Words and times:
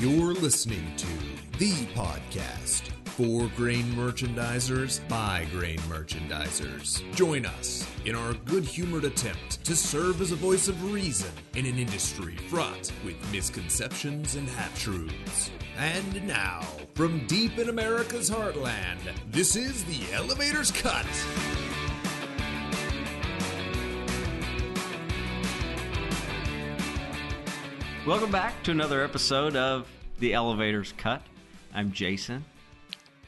You're 0.00 0.32
listening 0.32 0.96
to 0.96 1.58
the 1.58 1.72
podcast 1.92 2.88
for 3.04 3.50
grain 3.54 3.84
merchandisers 3.92 5.06
by 5.10 5.46
grain 5.52 5.76
merchandisers. 5.80 7.02
Join 7.14 7.44
us 7.44 7.86
in 8.06 8.14
our 8.14 8.32
good 8.32 8.64
humored 8.64 9.04
attempt 9.04 9.62
to 9.62 9.76
serve 9.76 10.22
as 10.22 10.32
a 10.32 10.36
voice 10.36 10.68
of 10.68 10.90
reason 10.90 11.30
in 11.54 11.66
an 11.66 11.78
industry 11.78 12.34
fraught 12.48 12.90
with 13.04 13.30
misconceptions 13.30 14.36
and 14.36 14.48
half 14.48 14.80
truths. 14.80 15.50
And 15.76 16.26
now, 16.26 16.62
from 16.94 17.26
deep 17.26 17.58
in 17.58 17.68
America's 17.68 18.30
heartland, 18.30 19.00
this 19.30 19.54
is 19.54 19.84
the 19.84 20.14
Elevator's 20.14 20.70
Cut. 20.70 21.04
Welcome 28.06 28.30
back 28.32 28.62
to 28.64 28.70
another 28.70 29.04
episode 29.04 29.56
of 29.56 29.86
The 30.18 30.32
Elevator's 30.34 30.92
Cut. 30.96 31.22
I'm 31.74 31.92
Jason, 31.92 32.44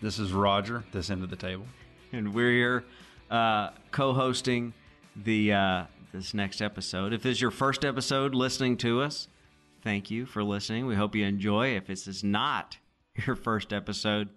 This 0.01 0.19
is 0.19 0.33
Roger, 0.33 0.83
this 0.93 1.11
end 1.11 1.23
of 1.23 1.31
the 1.31 1.37
table. 1.37 1.67
and 2.13 2.35
we're 2.35 2.51
here 2.51 2.85
uh, 3.31 3.71
co-hosting 3.91 4.73
the 5.15 5.53
uh, 5.53 5.85
this 6.13 6.35
next 6.35 6.61
episode. 6.61 7.13
If 7.13 7.23
this 7.23 7.33
is 7.37 7.41
your 7.41 7.51
first 7.51 7.85
episode 7.85 8.35
listening 8.35 8.77
to 8.79 9.03
us, 9.03 9.29
thank 9.83 10.11
you 10.11 10.27
for 10.27 10.43
listening. 10.43 10.87
We 10.87 10.95
hope 10.97 11.15
you 11.15 11.25
enjoy. 11.25 11.77
If 11.77 11.87
this 11.87 12.07
is 12.07 12.25
not 12.25 12.79
your 13.27 13.37
first 13.37 13.73
episode, 13.73 14.31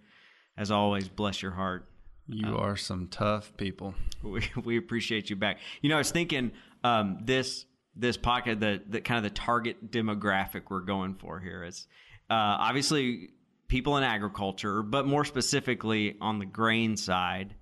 as 0.58 0.70
always, 0.70 1.08
bless 1.10 1.42
your 1.42 1.52
heart. 1.52 1.88
You 2.28 2.58
are 2.58 2.76
some 2.76 3.08
tough 3.08 3.56
people. 3.58 3.94
we, 4.24 4.44
we 4.64 4.78
appreciate 4.78 5.30
you 5.30 5.36
back. 5.36 5.60
You 5.82 5.90
know, 5.90 5.96
I 5.96 6.00
was 6.00 6.12
thinking 6.12 6.52
um, 6.84 7.20
this 7.24 7.66
this 7.96 8.18
pocket 8.18 8.60
the 8.60 8.82
the 8.90 9.02
kind 9.02 9.18
of 9.18 9.24
the 9.24 9.38
target 9.38 9.92
demographic 9.92 10.64
we're 10.70 10.82
going 10.82 11.16
for 11.16 11.40
here 11.40 11.64
is 11.64 11.88
uh, 12.30 12.34
obviously 12.34 13.30
people 13.68 13.98
in 13.98 14.04
agriculture, 14.04 14.82
but 14.82 15.06
more 15.06 15.26
specifically 15.26 16.16
on 16.22 16.40
the 16.40 16.46
grain 16.46 16.98
side, 16.98 17.56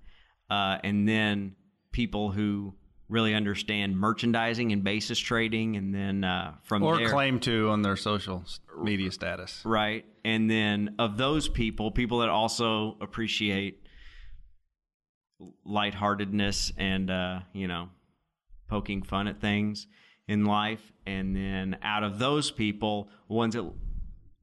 uh, 0.50 0.78
and 0.82 1.08
then 1.08 1.54
people 1.92 2.30
who 2.30 2.74
really 3.08 3.34
understand 3.34 3.98
merchandising 3.98 4.72
and 4.72 4.82
basis 4.82 5.18
trading, 5.18 5.76
and 5.76 5.94
then 5.94 6.24
uh, 6.24 6.54
from 6.62 6.82
Or 6.82 6.96
there, 6.96 7.10
claim 7.10 7.40
to 7.40 7.68
on 7.70 7.82
their 7.82 7.96
social 7.96 8.44
media 8.82 9.12
status. 9.12 9.60
right? 9.64 10.04
And 10.24 10.50
then 10.50 10.94
of 10.98 11.18
those 11.18 11.48
people, 11.48 11.90
people 11.90 12.18
that 12.20 12.30
also 12.30 12.96
appreciate 13.00 13.80
lightheartedness 15.64 16.72
and 16.78 17.10
uh, 17.10 17.40
you 17.52 17.68
know, 17.68 17.90
poking 18.68 19.02
fun 19.02 19.28
at 19.28 19.40
things 19.40 19.86
in 20.28 20.44
life. 20.44 20.80
And 21.06 21.34
then 21.36 21.78
out 21.82 22.02
of 22.02 22.18
those 22.18 22.50
people, 22.50 23.08
ones 23.28 23.54
that 23.54 23.70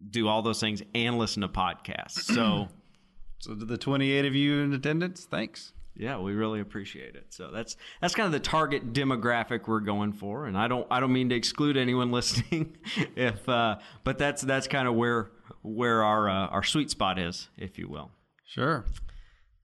do 0.10 0.28
all 0.28 0.42
those 0.42 0.60
things 0.60 0.82
and 0.96 1.18
listen 1.18 1.42
to 1.42 1.48
podcasts. 1.48 2.22
So 2.24 2.68
So 3.40 3.56
to 3.56 3.66
the 3.66 3.78
28 3.78 4.26
of 4.26 4.36
you 4.36 4.60
in 4.60 4.72
attendance, 4.74 5.26
thanks. 5.26 5.74
yeah, 5.96 6.20
we 6.20 6.34
really 6.34 6.60
appreciate 6.60 7.16
it. 7.16 7.26
So 7.30 7.50
that's 7.52 7.76
that's 8.00 8.14
kind 8.14 8.28
of 8.28 8.32
the 8.32 8.40
target 8.40 8.94
demographic 8.94 9.68
we're 9.68 9.80
going 9.80 10.14
for. 10.14 10.46
And 10.46 10.56
I 10.56 10.68
don't 10.68 10.86
I 10.92 11.00
don't 11.00 11.12
mean 11.12 11.30
to 11.30 11.36
exclude 11.36 11.76
anyone 11.76 12.12
listening, 12.20 12.78
if 13.16 13.50
uh, 13.50 13.78
but 14.04 14.20
that's 14.20 14.44
that's 14.44 14.68
kind 14.68 14.88
of 14.88 14.94
where 14.94 15.32
where 15.64 16.04
our 16.04 16.30
uh, 16.30 16.48
our 16.48 16.62
sweet 16.64 16.92
spot 16.92 17.18
is, 17.18 17.50
if 17.58 17.80
you 17.80 17.90
will. 17.90 18.12
Sure. 18.46 18.86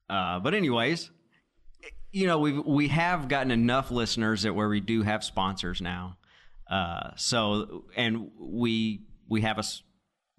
Uh, 0.09 0.39
but 0.39 0.53
anyways, 0.55 1.11
you 2.11 2.27
know 2.27 2.39
we've 2.39 2.63
we 2.65 2.87
have 2.89 3.27
gotten 3.27 3.51
enough 3.51 3.91
listeners 3.91 4.43
that 4.43 4.53
where 4.53 4.69
we 4.69 4.79
do 4.79 5.01
have 5.03 5.23
sponsors 5.23 5.81
now. 5.81 6.17
Uh, 6.69 7.11
so 7.15 7.85
and 7.95 8.29
we 8.39 9.05
we 9.29 9.41
have 9.41 9.57
a 9.57 9.59
s- 9.59 9.83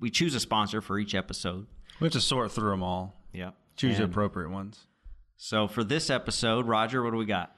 we 0.00 0.10
choose 0.10 0.34
a 0.34 0.40
sponsor 0.40 0.80
for 0.80 0.98
each 0.98 1.14
episode. 1.14 1.66
We 2.00 2.06
have 2.06 2.12
to 2.12 2.20
sort 2.20 2.52
through 2.52 2.70
them 2.70 2.82
all, 2.82 3.24
yeah 3.32 3.50
choose 3.76 3.98
the 3.98 4.04
appropriate 4.04 4.50
ones. 4.50 4.86
So 5.36 5.68
for 5.68 5.84
this 5.84 6.10
episode, 6.10 6.66
Roger, 6.66 7.02
what 7.02 7.12
do 7.12 7.16
we 7.16 7.24
got? 7.26 7.54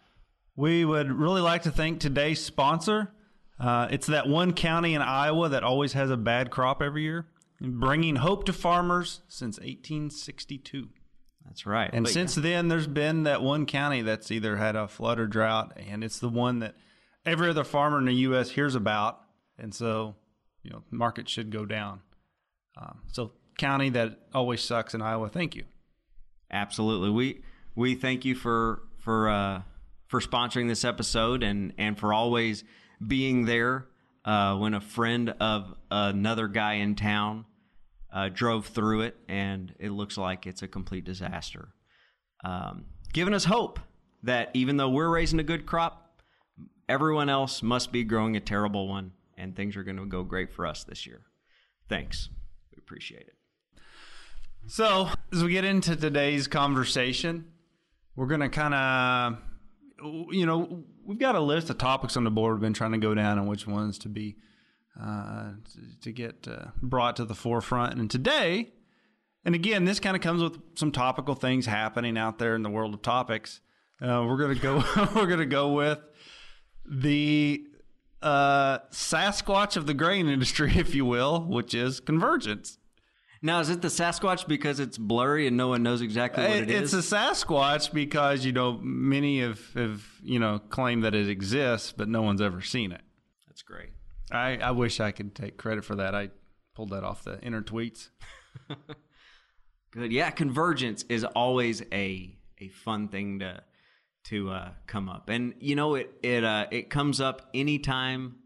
We 0.57 0.85
would 0.85 1.11
really 1.11 1.41
like 1.41 1.63
to 1.63 1.71
thank 1.71 1.99
today's 2.01 2.43
sponsor. 2.45 3.11
Uh, 3.59 3.89
it's 3.91 4.07
that 4.09 4.29
one 4.29 4.53
county 4.53 4.95
in 4.95 5.01
Iowa 5.03 5.49
that 5.51 5.63
always 5.63 5.95
has 5.95 6.11
a 6.11 6.17
bad 6.17 6.51
crop 6.51 6.83
every 6.83 7.03
year, 7.03 7.27
bringing 7.61 8.17
hope 8.17 8.45
to 8.47 8.53
farmers 8.53 9.21
since 9.29 9.59
1862. 9.59 10.89
That's 11.45 11.67
right. 11.67 11.91
And 11.93 12.05
But- 12.05 12.13
since 12.13 12.35
then, 12.35 12.69
there's 12.69 12.87
been 12.87 13.25
that 13.25 13.43
one 13.43 13.67
county 13.67 14.03
that's 14.03 14.31
either 14.31 14.57
had 14.57 14.77
a 14.77 14.87
flood 14.89 15.19
or 15.19 15.27
drought, 15.27 15.73
and 15.77 16.05
it's 16.05 16.19
the 16.19 16.29
one 16.29 16.61
that 16.61 16.77
every 17.25 17.51
other 17.51 17.65
farmer 17.65 17.99
in 17.99 18.05
the 18.05 18.15
U.S. 18.15 18.51
hears 18.51 18.75
about, 18.75 19.21
and 19.59 19.75
so 19.75 20.17
you 20.63 20.71
know, 20.71 20.83
market 20.91 21.29
should 21.29 21.51
go 21.51 21.65
down. 21.65 22.01
Um, 22.77 23.01
so, 23.13 23.33
county 23.59 23.89
that 23.91 24.19
always 24.35 24.61
sucks 24.61 24.95
in 24.95 25.03
Iowa. 25.03 25.29
Thank 25.29 25.57
you. 25.57 25.65
Absolutely. 26.51 27.11
We 27.11 27.43
we 27.75 27.95
thank 27.95 28.25
you 28.25 28.35
for 28.35 28.83
for 28.99 29.29
uh, 29.29 29.63
for 30.09 30.21
sponsoring 30.21 30.69
this 30.69 30.85
episode 30.85 31.43
and 31.43 31.73
and 31.79 31.99
for 31.99 32.13
always 32.13 32.65
being 33.07 33.47
there 33.47 33.87
uh, 34.25 34.57
when 34.57 34.75
a 34.75 34.81
friend 34.81 35.31
of 35.41 35.75
another 35.91 36.49
guy 36.49 36.75
in 36.75 36.95
town 36.95 37.47
uh, 38.13 38.29
drove 38.29 38.67
through 38.67 39.03
it 39.03 39.17
and 39.29 39.75
it 39.79 39.91
looks 39.91 40.19
like 40.19 40.47
it's 40.47 40.63
a 40.63 40.69
complete 40.69 41.05
disaster. 41.05 41.69
Um, 42.45 42.87
giving 43.13 43.35
us 43.35 43.45
hope 43.45 43.79
that 44.23 44.51
even 44.55 44.77
though 44.77 44.91
we're 44.91 45.09
raising 45.09 45.39
a 45.39 45.45
good 45.45 45.67
crop, 45.67 46.23
everyone 46.89 47.29
else 47.29 47.63
must 47.63 47.93
be 47.93 48.05
growing 48.05 48.37
a 48.37 48.41
terrible 48.41 48.89
one, 48.89 49.13
and 49.37 49.55
things 49.55 49.77
are 49.77 49.85
going 49.85 49.97
to 49.97 50.07
go 50.07 50.23
great 50.23 50.53
for 50.53 50.67
us 50.67 50.85
this 50.85 51.07
year. 51.07 51.23
Thanks. 51.89 52.29
We 52.73 52.79
appreciate 52.79 53.23
it. 53.23 53.37
So, 54.67 55.09
as 55.33 55.43
we 55.43 55.53
get 55.53 55.65
into 55.65 55.97
today's 55.97 56.47
conversation, 56.47 57.47
we're 58.15 58.27
going 58.27 58.41
to 58.41 58.49
kind 58.49 58.75
of, 58.75 59.39
you 60.31 60.45
know, 60.45 60.85
we've 61.05 61.19
got 61.19 61.35
a 61.35 61.41
list 61.41 61.71
of 61.71 61.79
topics 61.79 62.17
on 62.17 62.25
the 62.25 62.31
board. 62.31 62.55
We've 62.55 62.61
been 62.61 62.75
trying 62.75 62.93
to 62.93 62.99
go 62.99 63.15
down 63.15 63.39
on 63.39 63.47
which 63.47 63.67
ones 63.67 63.99
to 64.01 64.09
be, 64.09 64.37
uh, 64.99 65.53
to, 65.73 66.01
to 66.03 66.13
get 66.13 66.47
uh, 66.49 66.67
brought 66.83 67.17
to 67.17 67.25
the 67.25 67.35
forefront. 67.35 67.99
And 67.99 68.11
today, 68.11 68.73
and 69.45 69.55
again, 69.55 69.85
this 69.85 70.01
kind 70.01 70.17
of 70.17 70.23
comes 70.23 70.43
with 70.43 70.59
some 70.75 70.93
topical 70.93 71.35
things 71.35 71.67
happening 71.67 72.19
out 72.19 72.39
there 72.39 72.55
in 72.55 72.63
the 72.63 72.71
world 72.71 72.95
of 72.95 73.03
topics. 73.03 73.61
Uh, 74.01 74.25
we're 74.27 74.39
gonna 74.39 74.55
go. 74.55 74.83
we're 75.15 75.27
gonna 75.27 75.47
go 75.47 75.73
with 75.73 75.99
the 76.87 77.65
uh, 78.23 78.79
Sasquatch 78.91 79.77
of 79.77 79.87
the 79.87 79.95
grain 79.95 80.29
industry, 80.29 80.73
if 80.77 80.95
you 80.95 81.05
will, 81.05 81.45
which 81.45 81.75
is 81.75 82.01
convergence. 82.01 82.79
Now, 83.43 83.61
is 83.61 83.71
it 83.71 83.81
the 83.81 83.89
Sasquatch 83.89 84.47
because 84.47 84.81
it's 84.81 84.99
blurry 84.99 85.47
and 85.47 85.57
no 85.57 85.69
one 85.69 85.83
knows 85.83 86.03
exactly 86.03 86.45
what 86.45 86.57
it 86.59 86.71
it's 86.71 86.93
is? 86.93 87.11
a 87.11 87.17
Sasquatch 87.17 87.91
because 87.91 88.45
you 88.45 88.53
know 88.53 88.79
many 88.83 89.41
have, 89.41 89.61
have 89.75 90.05
you 90.23 90.39
know 90.39 90.59
claimed 90.59 91.05
that 91.05 91.15
it 91.15 91.29
exists, 91.29 91.93
but 91.97 92.09
no 92.09 92.21
one's 92.21 92.43
ever 92.43 92.61
seen 92.61 92.93
it. 92.93 93.01
That's 93.49 93.63
great. 93.63 93.91
I, 94.31 94.57
I 94.57 94.71
wish 94.71 95.01
I 95.01 95.11
could 95.11 95.35
take 95.35 95.57
credit 95.57 95.85
for 95.85 95.97
that. 95.97 96.15
I 96.15 96.31
pulled 96.75 96.91
that 96.91 97.05
off 97.05 97.25
the 97.25 97.41
inner 97.41 97.63
tweets. 97.63 98.11
Good. 99.91 100.13
Yeah, 100.13 100.31
convergence 100.31 101.05
is 101.09 101.25
always 101.25 101.83
a 101.93 102.37
a 102.59 102.69
fun 102.69 103.09
thing 103.09 103.41
to 103.41 103.63
to 104.25 104.51
uh, 104.51 104.69
come 104.87 105.09
up, 105.09 105.29
and 105.29 105.55
you 105.59 105.75
know 105.75 105.95
it 105.95 106.13
it 106.23 106.45
uh, 106.45 106.67
it 106.71 106.91
comes 106.91 107.21
up 107.21 107.51
anytime 107.55 108.37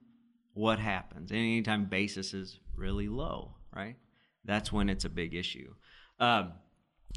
what 0.54 0.78
happens, 0.78 1.32
anytime 1.32 1.84
basis 1.84 2.32
is 2.32 2.60
really 2.76 3.08
low, 3.08 3.56
right? 3.74 3.96
That's 4.44 4.72
when 4.72 4.88
it's 4.88 5.04
a 5.04 5.10
big 5.10 5.34
issue. 5.34 5.74
Um, 6.18 6.52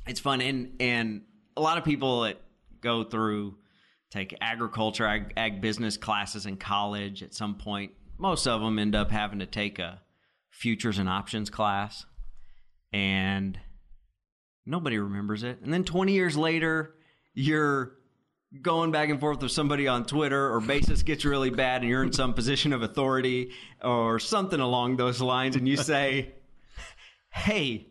it's 0.08 0.20
fun, 0.20 0.42
and 0.42 0.74
and 0.80 1.22
a 1.56 1.62
lot 1.62 1.78
of 1.78 1.84
people 1.86 2.22
that 2.22 2.42
go 2.82 3.04
through 3.04 3.56
take 4.10 4.36
agriculture, 4.42 5.06
ag, 5.06 5.34
ag 5.38 5.62
business 5.62 5.98
classes 5.98 6.46
in 6.46 6.58
college 6.58 7.24
at 7.24 7.34
some 7.34 7.56
point. 7.56 7.92
Most 8.18 8.48
of 8.48 8.62
them 8.62 8.80
end 8.80 8.96
up 8.96 9.12
having 9.12 9.40
to 9.40 9.46
take 9.46 9.80
a 9.80 10.02
futures 10.50 10.98
and 10.98 11.08
options 11.08 11.50
class, 11.50 12.06
and 12.92 13.60
nobody 14.66 14.98
remembers 14.98 15.44
it. 15.44 15.60
And 15.62 15.72
then 15.74 15.84
20 15.84 16.14
years 16.14 16.36
later, 16.36 16.96
you're 17.34 17.94
going 18.62 18.92
back 18.92 19.10
and 19.10 19.20
forth 19.20 19.42
with 19.42 19.52
somebody 19.52 19.88
on 19.88 20.06
Twitter, 20.06 20.52
or 20.52 20.60
basis 20.60 21.04
gets 21.04 21.26
really 21.26 21.50
bad, 21.50 21.82
and 21.82 21.90
you're 21.90 22.04
in 22.04 22.14
some 22.14 22.34
position 22.34 22.74
of 22.74 22.82
authority 22.82 23.52
or 23.84 24.20
something 24.20 24.60
along 24.60 24.98
those 24.98 25.22
lines, 25.22 25.56
and 25.56 25.68
you 25.68 25.78
say, 25.78 26.34
Hey, 27.30 27.88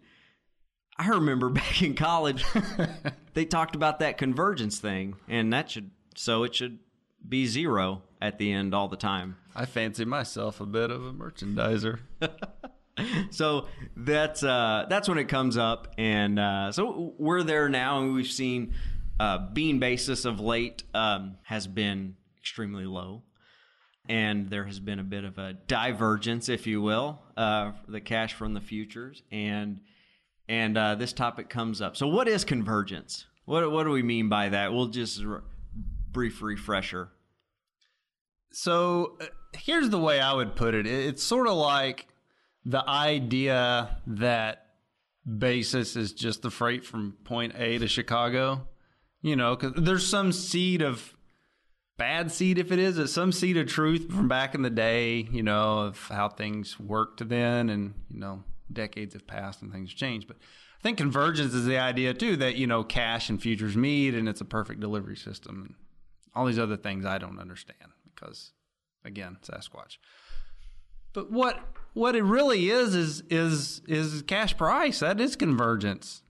I 0.99 1.08
remember 1.08 1.49
back 1.50 1.82
in 1.82 1.94
college, 1.94 2.44
they 3.34 3.44
talked 3.44 3.76
about 3.76 4.00
that 4.00 4.19
convergence 4.19 4.81
thing, 4.81 5.17
and 5.29 5.52
that 5.52 5.70
should, 5.70 5.90
so 6.17 6.43
it 6.43 6.55
should 6.55 6.79
be 7.28 7.46
zero 7.46 8.02
at 8.20 8.38
the 8.38 8.52
end 8.52 8.75
all 8.75 8.88
the 8.88 8.96
time. 8.96 9.37
I 9.55 9.67
fancy 9.67 10.05
myself 10.05 10.61
a 10.61 10.67
bit 10.67 10.90
of 10.90 11.05
a 11.05 11.12
merchandiser. 11.12 12.00
so 13.31 13.67
that's 13.96 14.43
uh, 14.43 14.87
that's 14.88 15.08
when 15.08 15.19
it 15.19 15.28
comes 15.28 15.56
up, 15.56 15.94
and 15.99 16.38
uh, 16.38 16.73
so 16.73 17.14
we're 17.19 17.43
there 17.43 17.69
now, 17.69 18.00
and 18.00 18.14
we've 18.14 18.26
seen 18.26 18.75
uh, 19.19 19.38
bean 19.38 19.78
basis 19.78 20.25
of 20.25 20.40
late 20.40 20.82
um, 20.94 21.37
has 21.43 21.67
been 21.67 22.17
extremely 22.38 22.84
low, 22.84 23.23
and 24.08 24.50
there 24.50 24.64
has 24.64 24.81
been 24.81 24.99
a 24.99 25.05
bit 25.05 25.25
of 25.25 25.38
a 25.38 25.55
divergence, 25.55 26.49
if 26.49 26.67
you 26.67 26.81
will, 26.81 27.20
uh, 27.37 27.72
the 27.88 28.00
cash 28.00 28.34
from 28.34 28.55
the 28.55 28.61
futures, 28.61 29.22
and 29.31 29.81
and 30.49 30.79
uh, 30.79 30.94
this 30.94 31.12
topic 31.12 31.49
comes 31.49 31.81
up. 31.81 31.96
So, 31.96 32.06
what 32.06 32.29
is 32.29 32.44
convergence? 32.44 33.26
What 33.44 33.70
what 33.70 33.84
do 33.84 33.90
we 33.90 34.02
mean 34.02 34.29
by 34.29 34.50
that? 34.50 34.72
We'll 34.72 34.88
just 34.88 35.25
r- 35.25 35.44
brief 36.12 36.43
refresher. 36.43 37.11
So 38.58 39.19
uh, 39.20 39.26
here's 39.53 39.91
the 39.91 39.99
way 39.99 40.19
I 40.19 40.32
would 40.32 40.56
put 40.56 40.75
it. 40.75 40.87
It's 40.87 41.23
sort 41.23 41.47
of 41.47 41.58
like 41.58 42.06
the 42.64 42.88
idea 42.88 43.99
that 44.06 44.69
basis 45.38 45.94
is 45.94 46.14
just 46.14 46.41
the 46.41 46.50
freight 46.50 46.82
from 46.82 47.19
point 47.25 47.53
A 47.58 47.76
to 47.76 47.87
Chicago. 47.87 48.67
You 49.20 49.37
know, 49.37 49.56
because 49.56 49.75
there's 49.76 50.08
some 50.08 50.32
seed 50.32 50.81
of 50.81 51.14
bad 51.99 52.32
seed, 52.32 52.58
if 52.58 52.73
it 52.73 52.79
is, 52.79 52.97
it's 52.97 53.12
some 53.12 53.31
seed 53.31 53.58
of 53.58 53.67
truth 53.67 54.11
from 54.11 54.26
back 54.26 54.55
in 54.55 54.62
the 54.62 54.70
day, 54.70 55.29
you 55.31 55.43
know, 55.43 55.81
of 55.81 56.08
how 56.08 56.31
things 56.31 56.81
worked 56.81 57.29
then 57.29 57.69
and, 57.69 57.93
you 58.08 58.20
know, 58.20 58.43
decades 58.73 59.12
have 59.12 59.26
passed 59.26 59.61
and 59.61 59.70
things 59.70 59.93
changed. 59.93 60.29
But 60.29 60.38
I 60.81 60.82
think 60.82 60.97
convergence 60.97 61.53
is 61.53 61.67
the 61.67 61.76
idea 61.76 62.14
too 62.14 62.37
that, 62.38 62.56
you 62.56 62.67
know, 62.67 62.85
cash 62.85 63.29
and 63.29 63.41
futures 63.41 63.76
meet 63.76 64.14
and 64.14 64.26
it's 64.26 64.41
a 64.41 64.47
perfect 64.47 64.81
delivery 64.81 65.17
system 65.17 65.62
and 65.62 65.75
all 66.35 66.47
these 66.47 66.58
other 66.58 66.79
things 66.79 67.05
I 67.05 67.19
don't 67.19 67.38
understand 67.38 67.91
because 68.16 68.52
again, 69.04 69.36
Sasquatch. 69.42 69.98
But 71.12 71.30
what 71.30 71.60
what 71.94 72.16
it 72.16 72.24
really 72.24 72.68
is 72.70 72.94
is 72.94 73.22
is 73.30 73.82
is 73.86 74.22
cash 74.22 74.56
price. 74.56 74.98
That 75.00 75.20
is 75.20 75.36
convergence. 75.36 76.22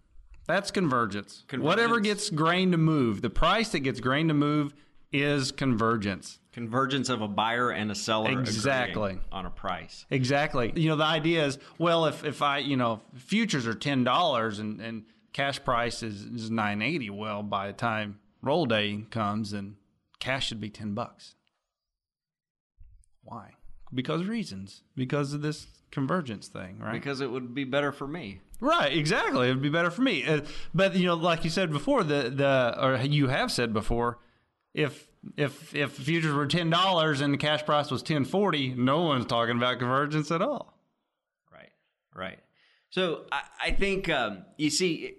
That's 0.47 0.71
convergence. 0.71 1.45
Convergence. 1.49 1.67
Whatever 1.67 2.01
gets 2.01 2.31
grain 2.31 2.71
to 2.73 2.79
move, 2.79 3.23
the 3.23 3.31
price 3.31 3.71
that 3.71 3.81
gets 3.81 3.99
grain 3.99 4.29
to 4.29 4.35
move 4.35 4.75
is 5.13 5.51
convergence. 5.51 6.39
Convergence 6.53 7.09
of 7.09 7.21
a 7.21 7.29
buyer 7.29 7.71
and 7.71 7.91
a 7.91 7.95
seller 7.95 8.31
Exactly. 8.31 9.19
on 9.33 9.45
a 9.45 9.51
price. 9.51 10.07
Exactly. 10.09 10.73
You 10.75 10.89
know, 10.91 10.97
the 10.97 11.05
idea 11.05 11.45
is, 11.45 11.59
well, 11.79 12.07
if, 12.07 12.25
if 12.25 12.41
I, 12.43 12.59
you 12.59 12.77
know, 12.77 13.03
futures 13.15 13.67
are 13.67 13.75
ten 13.75 14.05
dollars 14.05 14.59
and, 14.59 14.81
and 14.81 15.05
cash 15.33 15.63
price 15.65 16.03
is, 16.03 16.23
is 16.23 16.51
nine 16.51 16.81
eighty, 16.81 17.11
well, 17.11 17.43
by 17.43 17.67
the 17.67 17.73
time 17.73 18.21
roll 18.41 18.67
day 18.67 19.05
comes, 19.11 19.51
then 19.51 19.77
cash 20.21 20.47
should 20.47 20.61
be 20.61 20.71
ten 20.71 20.95
bucks. 20.95 21.35
Why? 23.27 23.53
Because 23.95 24.25
reasons. 24.25 24.83
Because 24.97 25.33
of 25.33 25.43
this 25.43 25.67
convergence 25.91 26.49
thing, 26.49 26.79
right? 26.79 26.93
Because 26.93 27.21
it 27.21 27.31
would 27.31 27.55
be 27.55 27.65
better 27.65 27.93
for 27.93 28.07
me. 28.07 28.41
Right, 28.61 28.93
exactly. 28.97 29.49
It'd 29.49 29.63
be 29.63 29.69
better 29.69 29.91
for 29.91 30.03
me. 30.03 30.25
Uh, 30.25 30.41
but 30.75 30.97
you 30.97 31.07
know, 31.07 31.15
like 31.15 31.45
you 31.45 31.51
said 31.51 31.71
before, 31.71 32.03
the 32.03 32.31
the 32.31 32.77
or 32.83 32.97
you 32.97 33.29
have 33.29 33.53
said 33.53 33.73
before, 33.73 34.19
if 34.75 35.09
if 35.37 35.75
if 35.75 35.93
futures 35.93 36.33
were 36.33 36.47
ten 36.47 36.71
dollars 36.71 37.21
and 37.21 37.35
the 37.35 37.39
cash 37.39 37.65
price 37.65 37.91
was 37.91 38.03
ten 38.03 38.25
forty, 38.25 38.75
no 38.75 39.03
one's 39.03 39.27
talking 39.27 39.57
about 39.57 39.79
convergence 39.79 40.31
at 40.31 40.43
all. 40.43 40.79
Right, 41.53 41.71
right. 42.15 42.39
So 42.91 43.27
I, 43.31 43.43
I 43.63 43.71
think 43.73 44.09
um, 44.09 44.45
you 44.57 44.71
see 44.71 44.95
it 44.95 45.19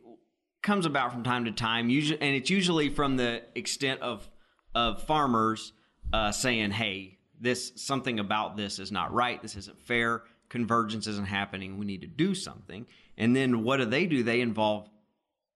comes 0.64 0.86
about 0.86 1.12
from 1.12 1.24
time 1.24 1.46
to 1.46 1.52
time, 1.52 1.90
usually, 1.90 2.22
and 2.22 2.36
it's 2.36 2.50
usually 2.50 2.90
from 2.90 3.18
the 3.18 3.44
extent 3.56 4.02
of 4.02 4.28
of 4.74 5.04
farmers 5.04 5.74
uh, 6.12 6.32
saying, 6.32 6.72
"Hey, 6.72 7.18
this 7.40 7.74
something 7.76 8.20
about 8.20 8.58
this 8.58 8.80
is 8.80 8.92
not 8.92 9.14
right. 9.14 9.42
This 9.42 9.56
isn't 9.56 9.80
fair. 9.82 10.24
Convergence 10.50 11.08
isn't 11.08 11.28
happening. 11.28 11.78
We 11.78 11.86
need 11.86 12.02
to 12.02 12.08
do 12.08 12.34
something." 12.36 12.86
And 13.18 13.36
then 13.36 13.64
what 13.64 13.78
do 13.78 13.86
they 13.86 14.06
do? 14.06 14.24
They 14.24 14.42
involve 14.42 14.90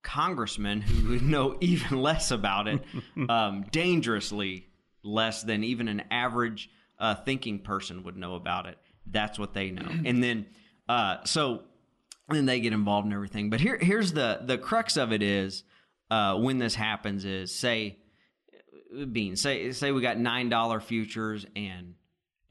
congressmen 0.03 0.81
who 0.81 1.19
know 1.21 1.57
even 1.59 2.01
less 2.01 2.31
about 2.31 2.67
it, 2.67 2.83
um, 3.29 3.65
dangerously 3.71 4.67
less 5.03 5.43
than 5.43 5.63
even 5.63 5.87
an 5.87 6.03
average 6.11 6.69
uh, 6.99 7.15
thinking 7.15 7.59
person 7.59 8.03
would 8.03 8.17
know 8.17 8.35
about 8.35 8.67
it. 8.67 8.77
That's 9.07 9.39
what 9.39 9.53
they 9.53 9.71
know. 9.71 9.89
And 10.05 10.23
then, 10.23 10.45
uh, 10.87 11.17
so 11.25 11.63
then 12.29 12.45
they 12.45 12.59
get 12.59 12.73
involved 12.73 13.07
in 13.07 13.13
everything. 13.13 13.49
But 13.49 13.59
here, 13.59 13.77
here's 13.77 14.13
the 14.13 14.41
the 14.43 14.57
crux 14.57 14.97
of 14.97 15.11
it 15.11 15.23
is 15.23 15.63
uh, 16.11 16.37
when 16.37 16.59
this 16.59 16.75
happens 16.75 17.25
is 17.25 17.53
say, 17.53 17.97
Bean, 19.11 19.35
say 19.35 19.71
say 19.71 19.91
we 19.91 20.01
got 20.01 20.17
nine 20.17 20.49
dollar 20.49 20.79
futures 20.79 21.45
and 21.55 21.95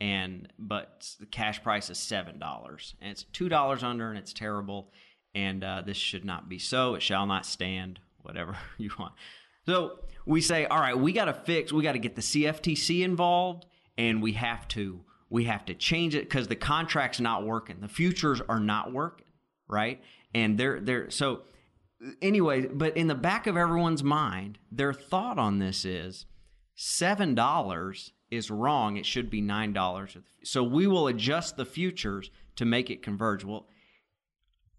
and 0.00 0.48
but 0.58 1.08
the 1.20 1.26
cash 1.26 1.62
price 1.62 1.90
is 1.90 1.98
seven 1.98 2.38
dollars. 2.38 2.94
And 3.00 3.10
it's 3.10 3.24
two 3.24 3.48
dollars 3.48 3.82
under 3.82 4.08
and 4.08 4.18
it's 4.18 4.32
terrible. 4.32 4.90
And 5.34 5.62
uh, 5.62 5.82
this 5.84 5.96
should 5.96 6.24
not 6.24 6.48
be 6.48 6.58
so. 6.58 6.94
It 6.94 7.02
shall 7.02 7.26
not 7.26 7.46
stand 7.46 8.00
whatever 8.22 8.56
you 8.78 8.90
want. 8.98 9.12
So 9.66 10.00
we 10.26 10.40
say 10.40 10.66
all 10.66 10.80
right 10.80 10.98
we 10.98 11.12
got 11.12 11.26
to 11.26 11.34
fix 11.34 11.72
we 11.72 11.82
got 11.82 11.92
to 11.92 11.98
get 11.98 12.14
the 12.14 12.22
cftc 12.22 13.02
involved 13.02 13.64
and 13.96 14.22
we 14.22 14.32
have 14.32 14.68
to 14.68 15.00
we 15.30 15.44
have 15.44 15.64
to 15.64 15.74
change 15.74 16.14
it 16.14 16.24
because 16.24 16.48
the 16.48 16.56
contract's 16.56 17.20
not 17.20 17.44
working. 17.44 17.80
The 17.80 17.88
futures 17.88 18.40
are 18.48 18.60
not 18.60 18.92
working 18.92 19.26
right? 19.70 20.02
And 20.34 20.58
they're 20.58 20.80
they're 20.80 21.10
so 21.10 21.42
anyway 22.22 22.66
but 22.66 22.96
in 22.96 23.06
the 23.08 23.14
back 23.14 23.46
of 23.46 23.56
everyone's 23.56 24.02
mind 24.02 24.58
their 24.72 24.92
thought 24.92 25.38
on 25.38 25.58
this 25.58 25.84
is 25.84 26.24
seven 26.82 27.34
dollars 27.34 28.14
is 28.30 28.50
wrong. 28.50 28.96
It 28.96 29.04
should 29.04 29.28
be 29.28 29.42
nine 29.42 29.74
dollars. 29.74 30.16
So 30.42 30.64
we 30.64 30.86
will 30.86 31.08
adjust 31.08 31.58
the 31.58 31.66
futures 31.66 32.30
to 32.56 32.64
make 32.64 32.88
it 32.88 33.02
converge. 33.02 33.44
Well, 33.44 33.66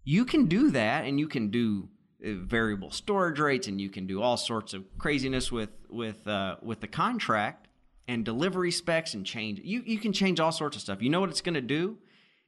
you 0.02 0.24
can 0.24 0.46
do 0.46 0.72
that, 0.72 1.04
and 1.04 1.20
you 1.20 1.28
can 1.28 1.50
do 1.50 1.88
uh, 2.24 2.30
variable 2.42 2.90
storage 2.90 3.38
rates, 3.38 3.68
and 3.68 3.80
you 3.80 3.88
can 3.88 4.08
do 4.08 4.20
all 4.20 4.36
sorts 4.36 4.74
of 4.74 4.84
craziness 4.98 5.52
with 5.52 5.70
with 5.88 6.26
uh, 6.26 6.56
with 6.60 6.80
the 6.80 6.88
contract 6.88 7.68
and 8.08 8.24
delivery 8.24 8.72
specs, 8.72 9.14
and 9.14 9.24
change. 9.24 9.60
You 9.62 9.82
you 9.86 9.98
can 9.98 10.12
change 10.12 10.40
all 10.40 10.50
sorts 10.50 10.76
of 10.76 10.82
stuff. 10.82 11.02
You 11.02 11.10
know 11.10 11.20
what 11.20 11.30
it's 11.30 11.40
going 11.40 11.54
to 11.54 11.60
do 11.60 11.98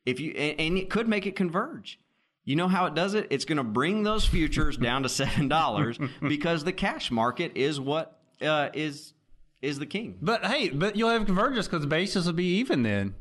if 0.04 0.18
you 0.18 0.32
and, 0.32 0.58
and 0.58 0.78
it 0.78 0.90
could 0.90 1.06
make 1.06 1.26
it 1.26 1.36
converge. 1.36 2.00
You 2.44 2.56
know 2.56 2.66
how 2.66 2.86
it 2.86 2.94
does 2.94 3.14
it? 3.14 3.28
It's 3.30 3.44
going 3.44 3.58
to 3.58 3.64
bring 3.64 4.02
those 4.02 4.26
futures 4.26 4.76
down 4.76 5.04
to 5.04 5.08
seven 5.08 5.46
dollars 5.46 5.96
because 6.20 6.64
the 6.64 6.72
cash 6.72 7.12
market 7.12 7.52
is 7.54 7.78
what 7.78 8.18
uh, 8.42 8.70
is 8.74 9.14
is 9.64 9.78
the 9.78 9.87
king. 9.87 10.19
But 10.20 10.44
hey, 10.44 10.69
but 10.69 10.96
you'll 10.96 11.11
have 11.11 11.26
convergence 11.26 11.66
because 11.66 11.81
the 11.81 11.88
basis 11.88 12.26
will 12.26 12.32
be 12.32 12.58
even 12.58 12.82
then. 12.82 13.14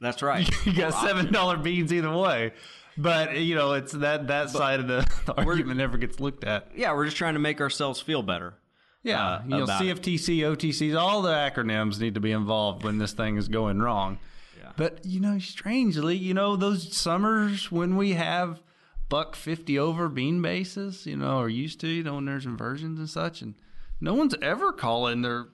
That's 0.00 0.22
right. 0.22 0.48
You 0.66 0.72
got 0.72 0.94
seven 0.94 1.32
dollar 1.32 1.56
beans 1.56 1.92
either 1.92 2.14
way. 2.14 2.52
But 2.96 3.38
you 3.38 3.54
know, 3.54 3.72
it's 3.72 3.92
that 3.92 4.28
that 4.28 4.50
side 4.50 4.80
of 4.80 4.86
the, 4.86 5.08
the 5.26 5.34
argument 5.34 5.78
never 5.78 5.98
gets 5.98 6.20
looked 6.20 6.44
at. 6.44 6.68
Yeah, 6.76 6.94
we're 6.94 7.06
just 7.06 7.16
trying 7.16 7.34
to 7.34 7.40
make 7.40 7.60
ourselves 7.60 8.00
feel 8.00 8.22
better. 8.22 8.54
Yeah, 9.02 9.26
uh, 9.26 9.42
you 9.44 9.50
know, 9.50 9.62
about 9.64 9.84
it. 9.84 10.00
CFTC, 10.00 10.38
OTCs, 10.38 10.98
all 10.98 11.20
the 11.20 11.32
acronyms 11.32 12.00
need 12.00 12.14
to 12.14 12.20
be 12.20 12.32
involved 12.32 12.84
when 12.84 12.98
this 12.98 13.12
thing 13.12 13.36
is 13.36 13.48
going 13.48 13.80
wrong. 13.80 14.18
Yeah. 14.58 14.70
But 14.76 15.04
you 15.04 15.20
know, 15.20 15.38
strangely, 15.38 16.16
you 16.16 16.32
know, 16.32 16.56
those 16.56 16.96
summers 16.96 17.70
when 17.70 17.96
we 17.96 18.12
have 18.12 18.62
buck 19.08 19.36
fifty 19.36 19.78
over 19.78 20.08
bean 20.08 20.40
bases, 20.40 21.04
you 21.06 21.16
know, 21.16 21.38
or 21.38 21.48
used 21.48 21.80
to, 21.80 21.88
you 21.88 22.02
know, 22.02 22.14
when 22.14 22.24
there's 22.24 22.46
inversions 22.46 22.98
and 22.98 23.10
such, 23.10 23.42
and 23.42 23.54
no 24.00 24.14
one's 24.14 24.34
ever 24.42 24.72
calling 24.72 25.22
their 25.22 25.46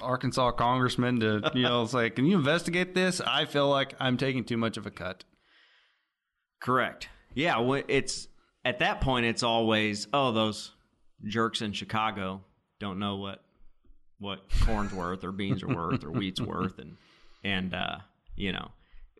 Arkansas 0.00 0.52
congressman 0.52 1.20
to, 1.20 1.50
you 1.54 1.62
know, 1.62 1.84
say, 1.86 2.10
"Can 2.10 2.24
you 2.26 2.36
investigate 2.36 2.94
this?" 2.94 3.20
I 3.20 3.46
feel 3.46 3.68
like 3.68 3.94
I'm 3.98 4.16
taking 4.16 4.44
too 4.44 4.56
much 4.56 4.76
of 4.76 4.86
a 4.86 4.90
cut. 4.90 5.24
Correct. 6.60 7.08
Yeah, 7.34 7.80
it's 7.88 8.28
at 8.64 8.80
that 8.80 9.00
point 9.00 9.26
it's 9.26 9.42
always 9.42 10.08
oh 10.12 10.32
those 10.32 10.72
jerks 11.24 11.62
in 11.62 11.72
Chicago 11.72 12.42
don't 12.78 12.98
know 12.98 13.16
what 13.16 13.42
what 14.18 14.40
corn's 14.64 14.92
worth 14.92 15.24
or 15.24 15.32
beans 15.32 15.62
are 15.62 15.68
worth 15.68 16.04
or 16.04 16.10
wheat's 16.10 16.40
worth 16.40 16.78
and 16.78 16.96
and 17.44 17.74
uh, 17.74 17.98
you 18.36 18.52
know 18.52 18.70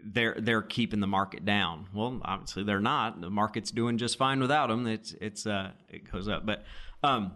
they're 0.04 0.37
they're 0.38 0.62
keeping 0.62 1.00
the 1.00 1.06
market 1.06 1.44
down. 1.44 1.87
Well, 1.94 2.20
obviously 2.25 2.64
they're 2.64 2.80
not. 2.80 3.20
The 3.20 3.30
market's 3.30 3.70
doing 3.70 3.98
just 3.98 4.18
fine 4.18 4.40
without 4.40 4.68
them. 4.68 4.87
It's 4.87 5.12
it's 5.20 5.46
uh 5.46 5.70
it 5.88 6.10
goes 6.10 6.28
up. 6.28 6.46
But 6.46 6.64
um 7.02 7.32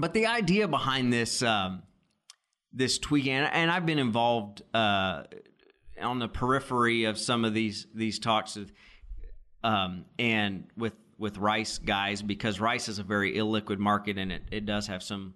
but 0.00 0.14
the 0.14 0.26
idea 0.26 0.66
behind 0.66 1.12
this 1.12 1.42
um 1.42 1.82
this 2.72 2.98
tweaking 2.98 3.32
and, 3.32 3.52
and 3.52 3.70
I've 3.70 3.86
been 3.86 3.98
involved 3.98 4.62
uh 4.74 5.24
on 6.00 6.18
the 6.18 6.28
periphery 6.28 7.04
of 7.04 7.18
some 7.18 7.44
of 7.44 7.54
these 7.54 7.86
these 7.94 8.18
talks 8.18 8.56
with 8.56 8.72
um, 9.62 10.06
and 10.18 10.68
with 10.76 10.94
with 11.18 11.36
rice 11.36 11.78
guys 11.78 12.22
because 12.22 12.60
rice 12.60 12.88
is 12.88 12.98
a 12.98 13.02
very 13.02 13.34
illiquid 13.34 13.78
market 13.78 14.16
and 14.16 14.32
it, 14.32 14.42
it 14.50 14.66
does 14.66 14.86
have 14.86 15.02
some 15.02 15.34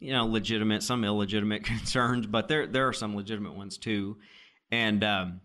you 0.00 0.12
know 0.12 0.26
legitimate 0.26 0.82
some 0.82 1.04
illegitimate 1.04 1.64
concerns 1.64 2.26
but 2.26 2.48
there 2.48 2.66
there 2.66 2.88
are 2.88 2.92
some 2.92 3.14
legitimate 3.14 3.54
ones 3.54 3.78
too. 3.78 4.16
And 4.70 5.04
um, 5.04 5.40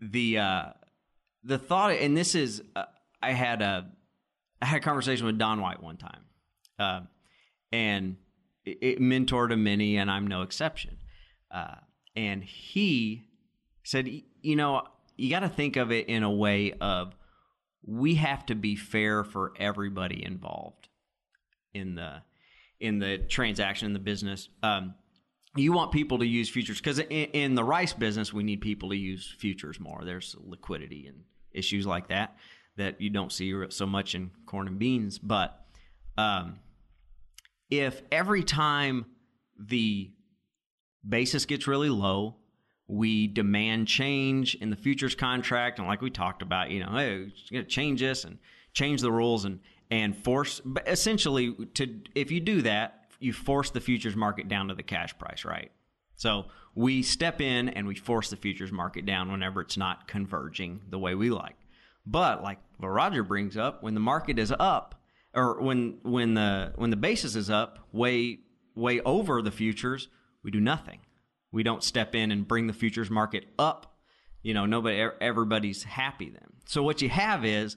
the 0.00 0.38
uh, 0.38 0.64
the 1.44 1.58
thought 1.58 1.92
and 1.92 2.16
this 2.16 2.34
is 2.34 2.62
uh, 2.74 2.84
I 3.22 3.32
had 3.32 3.62
a 3.62 3.88
I 4.60 4.66
had 4.66 4.78
a 4.78 4.84
conversation 4.84 5.26
with 5.26 5.38
Don 5.38 5.60
White 5.60 5.82
one 5.82 5.96
time. 5.96 6.24
Uh, 6.78 7.00
and 7.72 8.16
it, 8.64 8.78
it 8.80 9.00
mentored 9.00 9.52
a 9.52 9.56
many 9.56 9.96
and 9.96 10.10
I'm 10.10 10.26
no 10.26 10.42
exception 10.42 10.98
uh, 11.50 11.76
and 12.16 12.42
he 12.44 13.28
said 13.84 14.08
you 14.42 14.56
know 14.56 14.82
you 15.16 15.30
got 15.30 15.40
to 15.40 15.48
think 15.48 15.76
of 15.76 15.92
it 15.92 16.08
in 16.08 16.22
a 16.22 16.30
way 16.30 16.72
of 16.80 17.14
we 17.84 18.16
have 18.16 18.44
to 18.46 18.54
be 18.54 18.76
fair 18.76 19.24
for 19.24 19.52
everybody 19.58 20.24
involved 20.24 20.88
in 21.74 21.94
the 21.94 22.22
in 22.78 22.98
the 22.98 23.18
transaction 23.18 23.86
in 23.86 23.92
the 23.92 23.98
business 23.98 24.48
um, 24.62 24.94
you 25.56 25.72
want 25.72 25.90
people 25.90 26.18
to 26.18 26.26
use 26.26 26.48
futures 26.48 26.78
because 26.78 26.98
in, 26.98 27.08
in 27.08 27.54
the 27.54 27.64
rice 27.64 27.92
business, 27.92 28.32
we 28.32 28.42
need 28.42 28.60
people 28.60 28.90
to 28.90 28.96
use 28.96 29.34
futures 29.38 29.80
more. 29.80 30.02
There's 30.04 30.36
liquidity 30.38 31.06
and 31.06 31.24
issues 31.52 31.86
like 31.86 32.08
that 32.08 32.36
that 32.76 33.00
you 33.00 33.10
don't 33.10 33.32
see 33.32 33.52
so 33.70 33.86
much 33.86 34.14
in 34.14 34.30
corn 34.46 34.68
and 34.68 34.78
beans. 34.78 35.18
But 35.18 35.60
um, 36.16 36.60
if 37.70 38.02
every 38.10 38.42
time 38.42 39.06
the 39.58 40.10
basis 41.08 41.46
gets 41.46 41.66
really 41.66 41.88
low, 41.88 42.36
we 42.86 43.28
demand 43.28 43.86
change 43.86 44.56
in 44.56 44.70
the 44.70 44.76
futures 44.76 45.14
contract, 45.14 45.78
and 45.78 45.86
like 45.86 46.02
we 46.02 46.10
talked 46.10 46.42
about, 46.42 46.70
you 46.70 46.80
know, 46.80 46.92
hey, 46.92 47.32
going 47.50 47.64
to 47.64 47.70
change 47.70 48.00
this 48.00 48.24
and 48.24 48.38
change 48.72 49.00
the 49.00 49.12
rules 49.12 49.44
and 49.44 49.60
and 49.90 50.16
force. 50.16 50.60
Essentially, 50.86 51.54
to 51.74 52.00
if 52.14 52.30
you 52.30 52.40
do 52.40 52.62
that, 52.62 53.06
you 53.20 53.32
force 53.32 53.70
the 53.70 53.80
futures 53.80 54.16
market 54.16 54.48
down 54.48 54.68
to 54.68 54.74
the 54.74 54.82
cash 54.82 55.16
price, 55.18 55.44
right? 55.44 55.70
So 56.16 56.46
we 56.74 57.02
step 57.02 57.40
in 57.40 57.68
and 57.70 57.86
we 57.86 57.94
force 57.94 58.30
the 58.30 58.36
futures 58.36 58.72
market 58.72 59.06
down 59.06 59.30
whenever 59.30 59.60
it's 59.60 59.76
not 59.76 60.06
converging 60.06 60.80
the 60.88 60.98
way 60.98 61.14
we 61.14 61.30
like. 61.30 61.56
But 62.06 62.42
like 62.42 62.58
what 62.78 62.88
Roger 62.88 63.22
brings 63.22 63.56
up, 63.56 63.82
when 63.82 63.94
the 63.94 64.00
market 64.00 64.38
is 64.38 64.52
up, 64.58 64.99
or 65.34 65.60
when 65.60 65.98
when 66.02 66.34
the 66.34 66.72
when 66.76 66.90
the 66.90 66.96
basis 66.96 67.36
is 67.36 67.50
up 67.50 67.78
way 67.92 68.40
way 68.74 69.00
over 69.00 69.42
the 69.42 69.50
futures, 69.50 70.08
we 70.42 70.50
do 70.50 70.60
nothing. 70.60 71.00
We 71.52 71.62
don't 71.62 71.82
step 71.82 72.14
in 72.14 72.30
and 72.30 72.46
bring 72.46 72.66
the 72.66 72.72
futures 72.72 73.10
market 73.10 73.44
up. 73.58 73.94
You 74.42 74.54
know, 74.54 74.66
nobody 74.66 75.06
everybody's 75.20 75.84
happy 75.84 76.30
then. 76.30 76.48
So 76.66 76.82
what 76.82 77.02
you 77.02 77.08
have 77.08 77.44
is 77.44 77.76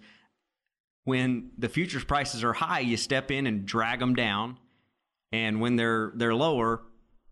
when 1.03 1.51
the 1.57 1.69
futures 1.69 2.03
prices 2.03 2.43
are 2.43 2.53
high, 2.53 2.79
you 2.79 2.97
step 2.97 3.31
in 3.31 3.47
and 3.47 3.65
drag 3.65 3.99
them 3.99 4.15
down, 4.15 4.57
and 5.31 5.59
when 5.59 5.75
they're 5.75 6.13
they're 6.15 6.35
lower, 6.35 6.81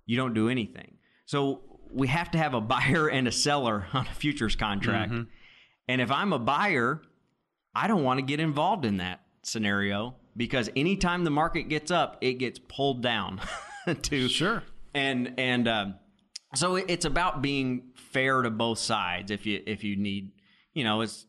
you 0.05 0.17
don't 0.17 0.33
do 0.33 0.49
anything. 0.49 0.97
So 1.25 1.61
we 1.93 2.07
have 2.07 2.31
to 2.31 2.37
have 2.37 2.53
a 2.53 2.61
buyer 2.61 3.07
and 3.07 3.27
a 3.27 3.31
seller 3.31 3.87
on 3.93 4.07
a 4.07 4.13
futures 4.13 4.55
contract. 4.55 5.11
Mm-hmm. 5.11 5.23
And 5.87 6.01
if 6.01 6.11
I'm 6.11 6.33
a 6.33 6.39
buyer, 6.39 7.01
I 7.73 7.87
don't 7.87 8.03
want 8.03 8.19
to 8.19 8.25
get 8.25 8.39
involved 8.39 8.85
in 8.85 8.97
that 8.97 9.21
scenario 9.43 10.15
because 10.35 10.69
anytime 10.75 11.23
the 11.23 11.31
market 11.31 11.63
gets 11.63 11.91
up, 11.91 12.17
it 12.21 12.33
gets 12.33 12.59
pulled 12.59 13.01
down 13.01 13.41
to 14.03 14.27
sure. 14.27 14.63
And 14.93 15.35
and 15.37 15.67
um, 15.67 15.95
so 16.55 16.75
it's 16.75 17.05
about 17.05 17.41
being 17.41 17.91
fair 17.95 18.41
to 18.41 18.49
both 18.49 18.79
sides. 18.79 19.31
If 19.31 19.45
you 19.45 19.61
if 19.65 19.83
you 19.83 19.95
need, 19.95 20.31
you 20.73 20.83
know, 20.83 21.01
it's 21.01 21.25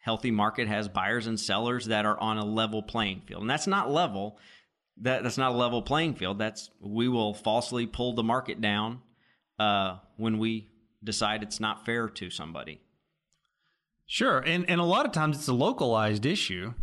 healthy 0.00 0.30
market 0.30 0.68
has 0.68 0.88
buyers 0.88 1.26
and 1.26 1.38
sellers 1.38 1.86
that 1.86 2.04
are 2.06 2.18
on 2.20 2.38
a 2.38 2.44
level 2.44 2.82
playing 2.82 3.22
field, 3.26 3.42
and 3.42 3.50
that's 3.50 3.66
not 3.66 3.90
level. 3.90 4.38
That 5.02 5.22
that's 5.22 5.38
not 5.38 5.52
a 5.52 5.56
level 5.56 5.82
playing 5.82 6.14
field. 6.14 6.38
That's 6.38 6.70
we 6.80 7.08
will 7.08 7.34
falsely 7.34 7.86
pull 7.86 8.14
the 8.14 8.22
market 8.22 8.60
down 8.60 9.00
uh, 9.58 9.98
when 10.16 10.38
we 10.38 10.70
decide 11.02 11.42
it's 11.42 11.60
not 11.60 11.84
fair 11.84 12.08
to 12.08 12.30
somebody. 12.30 12.80
Sure, 14.06 14.38
and 14.38 14.68
and 14.68 14.80
a 14.80 14.84
lot 14.84 15.04
of 15.04 15.12
times 15.12 15.36
it's 15.36 15.48
a 15.48 15.54
localized 15.54 16.24
issue. 16.24 16.74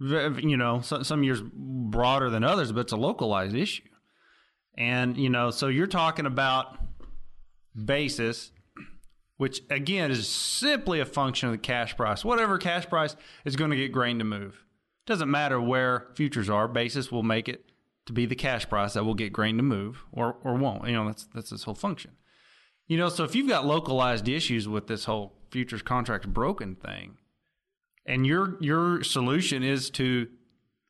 You 0.00 0.56
know, 0.56 0.80
some 0.80 1.22
years 1.22 1.40
broader 1.42 2.28
than 2.30 2.42
others, 2.42 2.72
but 2.72 2.80
it's 2.80 2.92
a 2.92 2.96
localized 2.96 3.54
issue. 3.54 3.84
And 4.76 5.16
you 5.16 5.30
know, 5.30 5.50
so 5.50 5.68
you're 5.68 5.86
talking 5.86 6.26
about 6.26 6.78
basis, 7.76 8.50
which 9.36 9.60
again 9.70 10.10
is 10.10 10.28
simply 10.28 11.00
a 11.00 11.04
function 11.04 11.48
of 11.48 11.52
the 11.52 11.58
cash 11.58 11.96
price. 11.96 12.24
Whatever 12.24 12.58
cash 12.58 12.88
price 12.88 13.14
is 13.44 13.56
going 13.56 13.70
to 13.70 13.76
get 13.76 13.92
grain 13.92 14.18
to 14.18 14.24
move. 14.24 14.64
Doesn't 15.06 15.30
matter 15.30 15.60
where 15.60 16.08
futures 16.14 16.50
are. 16.50 16.66
Basis 16.66 17.12
will 17.12 17.22
make 17.22 17.48
it 17.48 17.70
to 18.06 18.12
be 18.12 18.26
the 18.26 18.34
cash 18.34 18.68
price 18.68 18.94
that 18.94 19.04
will 19.04 19.14
get 19.14 19.32
grain 19.32 19.56
to 19.58 19.62
move 19.62 20.04
or 20.12 20.36
or 20.42 20.54
won't. 20.54 20.88
You 20.88 20.94
know, 20.94 21.06
that's 21.06 21.28
that's 21.34 21.50
this 21.50 21.64
whole 21.64 21.74
function. 21.74 22.12
You 22.86 22.98
know, 22.98 23.08
so 23.08 23.24
if 23.24 23.34
you've 23.34 23.48
got 23.48 23.64
localized 23.64 24.28
issues 24.28 24.68
with 24.68 24.88
this 24.88 25.04
whole 25.04 25.34
futures 25.50 25.82
contract 25.82 26.26
broken 26.28 26.74
thing. 26.74 27.16
And 28.06 28.26
your 28.26 28.56
your 28.60 29.02
solution 29.02 29.62
is 29.62 29.90
to 29.90 30.28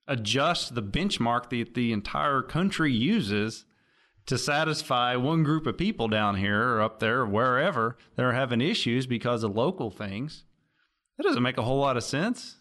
adjust 0.06 0.74
the 0.74 0.82
benchmark 0.82 1.50
that 1.50 1.74
the 1.74 1.92
entire 1.92 2.42
country 2.42 2.92
uses 2.92 3.64
to 4.26 4.38
satisfy 4.38 5.16
one 5.16 5.42
group 5.42 5.66
of 5.66 5.76
people 5.76 6.08
down 6.08 6.36
here 6.36 6.60
or 6.60 6.80
up 6.80 6.98
there 6.98 7.20
or 7.20 7.26
wherever 7.26 7.96
that 8.16 8.24
are 8.24 8.32
having 8.32 8.60
issues 8.60 9.06
because 9.06 9.44
of 9.44 9.54
local 9.54 9.90
things. 9.90 10.44
That 11.16 11.24
doesn't 11.24 11.42
make 11.42 11.58
a 11.58 11.62
whole 11.62 11.78
lot 11.78 11.96
of 11.96 12.04
sense. 12.04 12.56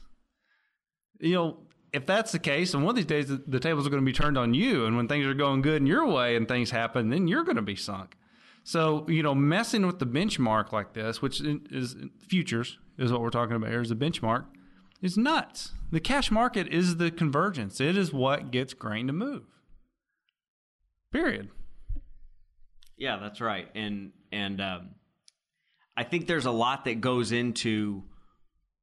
You 1.19 1.33
know, 1.33 1.57
if 1.93 2.05
that's 2.05 2.31
the 2.31 2.39
case, 2.39 2.73
and 2.73 2.83
one 2.83 2.91
of 2.91 2.95
these 2.97 3.05
days 3.05 3.27
the, 3.27 3.41
the 3.47 3.59
tables 3.59 3.87
are 3.87 3.89
going 3.89 4.03
to 4.03 4.05
be 4.05 4.13
turned 4.13 4.37
on 4.37 4.53
you, 4.53 4.85
and 4.85 4.97
when 4.97 5.07
things 5.07 5.25
are 5.25 5.33
going 5.33 5.61
good 5.61 5.81
in 5.81 5.87
your 5.87 6.05
way 6.07 6.35
and 6.35 6.47
things 6.47 6.71
happen, 6.71 7.09
then 7.09 7.27
you're 7.27 7.43
going 7.43 7.55
to 7.55 7.61
be 7.61 7.75
sunk. 7.75 8.17
So, 8.63 9.05
you 9.09 9.23
know, 9.23 9.35
messing 9.35 9.85
with 9.85 9.99
the 9.99 10.05
benchmark 10.05 10.71
like 10.71 10.93
this, 10.93 11.21
which 11.21 11.41
is 11.41 11.95
futures, 12.27 12.77
is 12.97 13.11
what 13.11 13.21
we're 13.21 13.29
talking 13.29 13.55
about 13.55 13.69
here, 13.69 13.81
is 13.81 13.91
a 13.91 13.95
benchmark, 13.95 14.45
is 15.01 15.17
nuts. 15.17 15.73
The 15.91 15.99
cash 15.99 16.31
market 16.31 16.67
is 16.69 16.97
the 16.97 17.11
convergence, 17.11 17.81
it 17.81 17.97
is 17.97 18.13
what 18.13 18.51
gets 18.51 18.73
grain 18.73 19.07
to 19.07 19.13
move. 19.13 19.43
Period. 21.11 21.49
Yeah, 22.97 23.17
that's 23.17 23.41
right. 23.41 23.67
And, 23.75 24.11
and, 24.31 24.61
um, 24.61 24.89
I 25.95 26.03
think 26.03 26.27
there's 26.27 26.45
a 26.45 26.51
lot 26.51 26.85
that 26.85 27.01
goes 27.01 27.31
into 27.31 28.03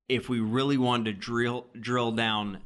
if 0.08 0.28
we 0.28 0.40
really 0.40 0.76
wanted 0.76 1.04
to 1.06 1.12
drill 1.12 1.66
drill 1.78 2.12
down 2.12 2.60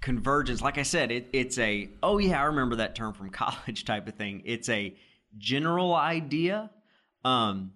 convergence. 0.00 0.60
Like 0.60 0.78
I 0.78 0.82
said, 0.82 1.10
it, 1.10 1.28
it's 1.32 1.58
a 1.58 1.88
oh 2.02 2.18
yeah, 2.18 2.40
I 2.40 2.44
remember 2.44 2.76
that 2.76 2.94
term 2.94 3.14
from 3.14 3.30
college 3.30 3.84
type 3.84 4.08
of 4.08 4.14
thing. 4.14 4.42
It's 4.44 4.68
a 4.68 4.94
general 5.38 5.94
idea. 5.94 6.70
Um, 7.24 7.72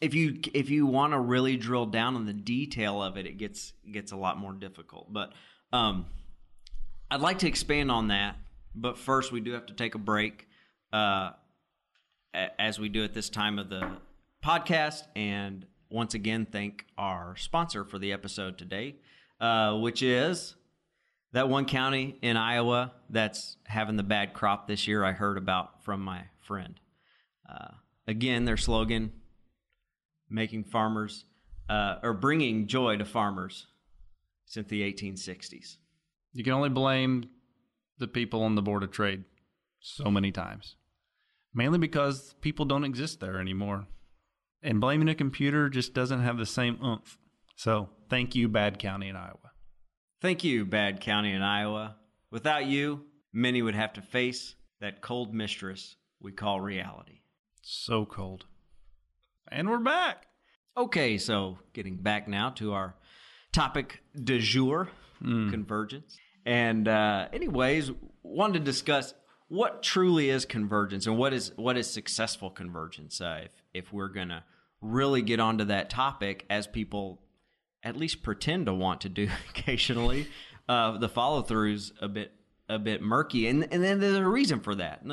if 0.00 0.14
you 0.14 0.40
if 0.54 0.70
you 0.70 0.86
want 0.86 1.12
to 1.12 1.18
really 1.18 1.56
drill 1.56 1.86
down 1.86 2.16
on 2.16 2.26
the 2.26 2.32
detail 2.32 3.02
of 3.02 3.16
it, 3.16 3.26
it 3.26 3.36
gets 3.36 3.72
gets 3.90 4.12
a 4.12 4.16
lot 4.16 4.38
more 4.38 4.52
difficult. 4.52 5.12
But 5.12 5.32
um, 5.72 6.06
I'd 7.10 7.20
like 7.20 7.40
to 7.40 7.48
expand 7.48 7.90
on 7.90 8.08
that. 8.08 8.36
But 8.74 8.98
first, 8.98 9.32
we 9.32 9.40
do 9.40 9.52
have 9.52 9.66
to 9.66 9.74
take 9.74 9.94
a 9.94 9.98
break, 9.98 10.46
uh, 10.92 11.30
as 12.32 12.78
we 12.78 12.88
do 12.88 13.04
at 13.04 13.14
this 13.14 13.28
time 13.28 13.58
of 13.58 13.68
the 13.68 13.88
podcast. 14.44 15.02
And 15.16 15.66
once 15.90 16.14
again, 16.14 16.46
thank 16.50 16.86
our 16.96 17.36
sponsor 17.36 17.84
for 17.84 17.98
the 17.98 18.12
episode 18.12 18.58
today, 18.58 18.96
uh, 19.40 19.76
which 19.76 20.02
is 20.02 20.54
that 21.32 21.48
one 21.48 21.64
county 21.64 22.16
in 22.22 22.36
Iowa 22.36 22.92
that's 23.08 23.56
having 23.64 23.96
the 23.96 24.02
bad 24.02 24.32
crop 24.32 24.66
this 24.66 24.86
year. 24.86 25.04
I 25.04 25.12
heard 25.12 25.36
about 25.36 25.84
from 25.84 26.00
my 26.00 26.24
friend. 26.40 26.79
Uh, 27.50 27.74
again, 28.06 28.44
their 28.44 28.56
slogan, 28.56 29.12
making 30.28 30.64
farmers 30.64 31.24
uh, 31.68 31.96
or 32.02 32.12
bringing 32.12 32.66
joy 32.66 32.96
to 32.96 33.04
farmers 33.04 33.66
since 34.46 34.68
the 34.68 34.82
1860s. 34.82 35.76
You 36.32 36.44
can 36.44 36.52
only 36.52 36.68
blame 36.68 37.28
the 37.98 38.08
people 38.08 38.42
on 38.42 38.54
the 38.54 38.62
Board 38.62 38.82
of 38.82 38.90
Trade 38.90 39.24
so 39.80 40.10
many 40.10 40.30
times, 40.30 40.76
mainly 41.54 41.78
because 41.78 42.34
people 42.40 42.64
don't 42.64 42.84
exist 42.84 43.20
there 43.20 43.40
anymore. 43.40 43.86
And 44.62 44.80
blaming 44.80 45.08
a 45.08 45.14
computer 45.14 45.68
just 45.68 45.94
doesn't 45.94 46.20
have 46.20 46.36
the 46.36 46.46
same 46.46 46.78
oomph. 46.84 47.18
So 47.56 47.88
thank 48.08 48.34
you, 48.34 48.48
Bad 48.48 48.78
County 48.78 49.08
in 49.08 49.16
Iowa. 49.16 49.52
Thank 50.20 50.44
you, 50.44 50.66
Bad 50.66 51.00
County 51.00 51.32
in 51.32 51.42
Iowa. 51.42 51.96
Without 52.30 52.66
you, 52.66 53.04
many 53.32 53.62
would 53.62 53.74
have 53.74 53.94
to 53.94 54.02
face 54.02 54.54
that 54.80 55.00
cold 55.00 55.34
mistress 55.34 55.96
we 56.20 56.32
call 56.32 56.60
reality. 56.60 57.20
So 57.62 58.06
cold. 58.06 58.46
And 59.48 59.68
we're 59.68 59.78
back. 59.78 60.26
Okay, 60.76 61.18
so 61.18 61.58
getting 61.72 61.96
back 61.96 62.26
now 62.26 62.50
to 62.50 62.72
our 62.72 62.94
topic 63.52 64.02
du 64.14 64.38
jour, 64.38 64.88
mm. 65.22 65.50
convergence. 65.50 66.16
And 66.46 66.88
uh, 66.88 67.28
anyways, 67.32 67.90
wanted 68.22 68.60
to 68.60 68.64
discuss 68.64 69.12
what 69.48 69.82
truly 69.82 70.30
is 70.30 70.44
convergence 70.46 71.06
and 71.06 71.18
what 71.18 71.34
is 71.34 71.52
what 71.56 71.76
is 71.76 71.90
successful 71.90 72.50
convergence. 72.50 73.20
Uh, 73.20 73.42
if 73.44 73.52
if 73.74 73.92
we're 73.92 74.08
gonna 74.08 74.44
really 74.80 75.20
get 75.20 75.38
onto 75.38 75.64
that 75.64 75.90
topic, 75.90 76.46
as 76.48 76.66
people 76.66 77.20
at 77.82 77.96
least 77.96 78.22
pretend 78.22 78.66
to 78.66 78.74
want 78.74 79.02
to 79.02 79.08
do 79.08 79.28
occasionally, 79.50 80.28
uh, 80.68 80.96
the 80.96 81.08
follow 81.08 81.42
throughs 81.42 81.92
a 82.00 82.08
bit 82.08 82.32
a 82.70 82.78
bit 82.78 83.02
murky, 83.02 83.48
and 83.48 83.68
and 83.70 83.82
then 83.82 84.00
there's 84.00 84.16
a 84.16 84.26
reason 84.26 84.60
for 84.60 84.74
that 84.76 85.04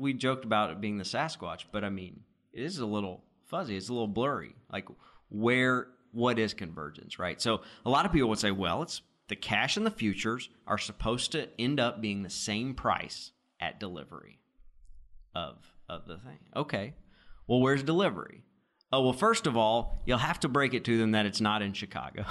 we 0.00 0.14
joked 0.14 0.44
about 0.44 0.70
it 0.70 0.80
being 0.80 0.98
the 0.98 1.04
Sasquatch, 1.04 1.64
but 1.70 1.84
I 1.84 1.90
mean, 1.90 2.20
it 2.52 2.62
is 2.62 2.78
a 2.78 2.86
little 2.86 3.22
fuzzy. 3.46 3.76
It's 3.76 3.88
a 3.88 3.92
little 3.92 4.08
blurry. 4.08 4.54
Like 4.72 4.88
where 5.28 5.88
what 6.12 6.38
is 6.38 6.54
convergence, 6.54 7.18
right? 7.18 7.40
So 7.40 7.60
a 7.84 7.90
lot 7.90 8.06
of 8.06 8.12
people 8.12 8.28
would 8.30 8.38
say, 8.38 8.50
well, 8.50 8.82
it's 8.82 9.02
the 9.28 9.36
cash 9.36 9.76
and 9.76 9.86
the 9.86 9.90
futures 9.90 10.48
are 10.66 10.78
supposed 10.78 11.32
to 11.32 11.48
end 11.58 11.78
up 11.78 12.00
being 12.00 12.22
the 12.22 12.30
same 12.30 12.74
price 12.74 13.32
at 13.60 13.78
delivery 13.78 14.40
of 15.34 15.56
of 15.88 16.06
the 16.06 16.16
thing. 16.16 16.38
Okay. 16.56 16.94
Well, 17.46 17.60
where's 17.60 17.82
delivery? 17.82 18.44
Oh, 18.92 19.02
well, 19.02 19.12
first 19.12 19.46
of 19.46 19.56
all, 19.56 20.02
you'll 20.04 20.18
have 20.18 20.40
to 20.40 20.48
break 20.48 20.74
it 20.74 20.84
to 20.84 20.98
them 20.98 21.12
that 21.12 21.26
it's 21.26 21.40
not 21.40 21.62
in 21.62 21.72
Chicago. 21.72 22.24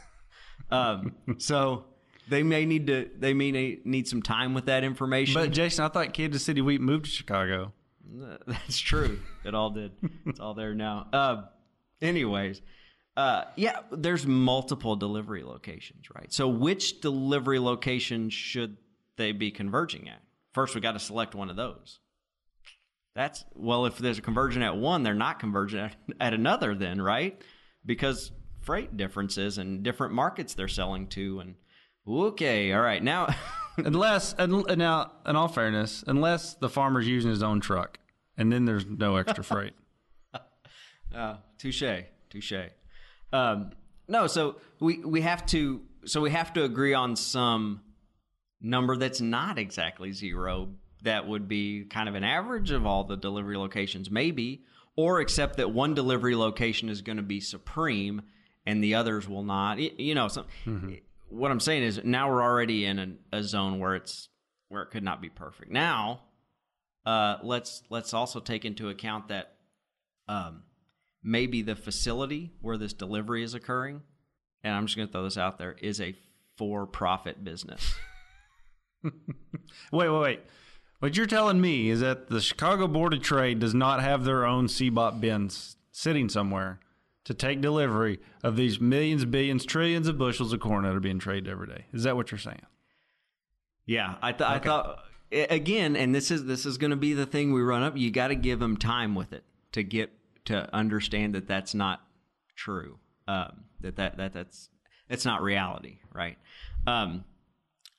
um, 0.70 1.14
so 1.38 1.86
they 2.30 2.42
may 2.42 2.64
need 2.64 2.86
to. 2.86 3.10
They 3.18 3.34
may 3.34 3.50
need- 3.84 4.08
some 4.08 4.22
time 4.22 4.54
with 4.54 4.66
that 4.66 4.84
information. 4.84 5.34
But 5.34 5.50
Jason, 5.50 5.84
I 5.84 5.88
thought 5.88 6.14
Kansas 6.14 6.42
City 6.42 6.60
wheat 6.60 6.80
moved 6.80 7.04
to 7.04 7.10
Chicago. 7.10 7.72
That's 8.46 8.78
true. 8.78 9.20
It 9.44 9.54
all 9.54 9.70
did. 9.70 9.92
It's 10.26 10.40
all 10.40 10.54
there 10.54 10.74
now. 10.74 11.06
Uh, 11.12 11.42
anyways, 12.00 12.62
uh, 13.16 13.44
yeah, 13.56 13.80
there's 13.92 14.26
multiple 14.26 14.96
delivery 14.96 15.42
locations, 15.42 16.06
right? 16.14 16.32
So, 16.32 16.48
which 16.48 17.00
delivery 17.00 17.58
location 17.58 18.30
should 18.30 18.76
they 19.16 19.32
be 19.32 19.50
converging 19.50 20.08
at? 20.08 20.22
First, 20.52 20.74
we 20.74 20.80
got 20.80 20.92
to 20.92 20.98
select 20.98 21.34
one 21.34 21.50
of 21.50 21.56
those. 21.56 22.00
That's 23.14 23.44
well, 23.54 23.86
if 23.86 23.98
there's 23.98 24.18
a 24.18 24.22
conversion 24.22 24.62
at 24.62 24.76
one, 24.76 25.02
they're 25.02 25.14
not 25.14 25.40
converging 25.40 25.80
at, 25.80 25.96
at 26.20 26.32
another, 26.34 26.74
then, 26.74 27.02
right? 27.02 27.40
Because 27.84 28.30
freight 28.60 28.96
differences 28.96 29.58
and 29.58 29.82
different 29.82 30.14
markets 30.14 30.54
they're 30.54 30.68
selling 30.68 31.06
to, 31.08 31.40
and 31.40 31.54
okay, 32.10 32.72
all 32.72 32.80
right, 32.80 33.02
now. 33.02 33.34
Unless, 33.78 34.34
and 34.34 34.66
now, 34.76 35.12
in 35.24 35.36
all 35.36 35.48
fairness, 35.48 36.04
unless 36.06 36.52
the 36.54 36.68
farmer's 36.68 37.06
using 37.06 37.30
his 37.30 37.42
own 37.42 37.60
truck, 37.60 37.98
and 38.36 38.52
then 38.52 38.66
there's 38.66 38.84
no 38.84 39.16
extra 39.16 39.44
freight. 39.44 39.72
Uh, 41.12 41.38
touche, 41.58 41.82
touche. 42.30 42.52
Um, 43.32 43.72
no, 44.06 44.28
so 44.28 44.56
we 44.78 44.98
we 44.98 45.22
have 45.22 45.44
to 45.46 45.80
so 46.04 46.20
we 46.20 46.30
have 46.30 46.52
to 46.52 46.62
agree 46.62 46.94
on 46.94 47.16
some 47.16 47.80
number 48.60 48.96
that's 48.96 49.20
not 49.20 49.58
exactly 49.58 50.12
zero. 50.12 50.68
That 51.02 51.26
would 51.26 51.48
be 51.48 51.84
kind 51.84 52.08
of 52.08 52.14
an 52.14 52.22
average 52.22 52.70
of 52.70 52.86
all 52.86 53.02
the 53.02 53.16
delivery 53.16 53.56
locations, 53.56 54.08
maybe, 54.08 54.64
or 54.96 55.18
accept 55.20 55.56
that 55.56 55.72
one 55.72 55.94
delivery 55.94 56.36
location 56.36 56.88
is 56.88 57.02
going 57.02 57.16
to 57.16 57.24
be 57.24 57.40
supreme 57.40 58.22
and 58.66 58.84
the 58.84 58.94
others 58.94 59.28
will 59.28 59.42
not. 59.42 59.78
You 59.78 60.14
know, 60.14 60.28
so 60.28 60.44
what 61.30 61.50
I'm 61.50 61.60
saying 61.60 61.82
is 61.82 62.00
now 62.04 62.28
we're 62.30 62.42
already 62.42 62.84
in 62.84 62.98
a, 62.98 63.38
a 63.38 63.42
zone 63.42 63.78
where 63.78 63.94
it's 63.94 64.28
where 64.68 64.82
it 64.82 64.90
could 64.90 65.02
not 65.02 65.20
be 65.22 65.28
perfect. 65.28 65.70
Now, 65.70 66.20
uh, 67.06 67.36
let's 67.42 67.82
let's 67.88 68.12
also 68.12 68.40
take 68.40 68.64
into 68.64 68.88
account 68.88 69.28
that 69.28 69.54
um, 70.28 70.64
maybe 71.22 71.62
the 71.62 71.76
facility 71.76 72.52
where 72.60 72.76
this 72.76 72.92
delivery 72.92 73.42
is 73.42 73.54
occurring, 73.54 74.02
and 74.62 74.74
I'm 74.74 74.86
just 74.86 74.96
going 74.96 75.08
to 75.08 75.12
throw 75.12 75.24
this 75.24 75.38
out 75.38 75.58
there, 75.58 75.76
is 75.80 76.00
a 76.00 76.14
for-profit 76.56 77.42
business. 77.42 77.94
Wait, 79.92 80.10
wait, 80.10 80.20
wait. 80.20 80.40
What 80.98 81.16
you're 81.16 81.24
telling 81.24 81.58
me 81.60 81.88
is 81.88 82.00
that 82.00 82.28
the 82.28 82.40
Chicago 82.40 82.86
Board 82.86 83.14
of 83.14 83.22
Trade 83.22 83.60
does 83.60 83.72
not 83.72 84.02
have 84.02 84.24
their 84.24 84.44
own 84.44 84.66
CBOT 84.66 85.20
bins 85.20 85.76
sitting 85.90 86.28
somewhere 86.28 86.80
to 87.30 87.34
take 87.34 87.60
delivery 87.60 88.18
of 88.42 88.56
these 88.56 88.80
millions, 88.80 89.24
billions, 89.24 89.64
trillions 89.64 90.08
of 90.08 90.18
bushels 90.18 90.52
of 90.52 90.58
corn 90.58 90.82
that 90.82 90.96
are 90.96 90.98
being 90.98 91.20
traded 91.20 91.48
every 91.48 91.68
day. 91.68 91.84
Is 91.92 92.02
that 92.02 92.16
what 92.16 92.32
you're 92.32 92.40
saying? 92.40 92.62
Yeah, 93.86 94.16
I, 94.20 94.32
th- 94.32 94.50
I 94.50 94.58
thought 94.58 95.04
again, 95.30 95.94
and 95.94 96.12
this 96.12 96.32
is 96.32 96.44
this 96.46 96.66
is 96.66 96.76
going 96.76 96.90
to 96.90 96.96
be 96.96 97.12
the 97.12 97.26
thing 97.26 97.52
we 97.52 97.62
run 97.62 97.84
up. 97.84 97.96
You 97.96 98.10
got 98.10 98.28
to 98.28 98.34
give 98.34 98.58
them 98.58 98.76
time 98.76 99.14
with 99.14 99.32
it 99.32 99.44
to 99.70 99.84
get 99.84 100.10
to 100.46 100.68
understand 100.74 101.36
that 101.36 101.46
that's 101.46 101.72
not 101.72 102.00
true. 102.56 102.98
Um, 103.28 103.62
that 103.80 103.94
that 103.94 104.16
that 104.16 104.32
that's 104.32 104.68
it's 105.08 105.24
not 105.24 105.40
reality, 105.40 105.98
right? 106.12 106.36
Um, 106.84 107.24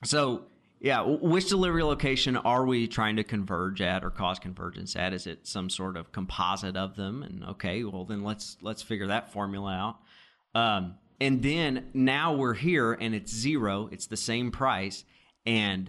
so 0.04 0.44
yeah, 0.82 1.02
which 1.02 1.48
delivery 1.48 1.84
location 1.84 2.36
are 2.36 2.66
we 2.66 2.88
trying 2.88 3.14
to 3.14 3.22
converge 3.22 3.80
at 3.80 4.02
or 4.02 4.10
cause 4.10 4.40
convergence 4.40 4.96
at? 4.96 5.12
Is 5.12 5.28
it 5.28 5.46
some 5.46 5.70
sort 5.70 5.96
of 5.96 6.10
composite 6.10 6.76
of 6.76 6.96
them? 6.96 7.22
And 7.22 7.44
okay, 7.44 7.84
well 7.84 8.04
then 8.04 8.24
let's 8.24 8.56
let's 8.62 8.82
figure 8.82 9.06
that 9.06 9.32
formula 9.32 9.72
out. 9.72 10.60
Um, 10.60 10.96
and 11.20 11.40
then 11.40 11.90
now 11.94 12.34
we're 12.34 12.54
here 12.54 12.94
and 12.94 13.14
it's 13.14 13.32
zero. 13.32 13.88
It's 13.92 14.08
the 14.08 14.16
same 14.16 14.50
price, 14.50 15.04
and 15.46 15.88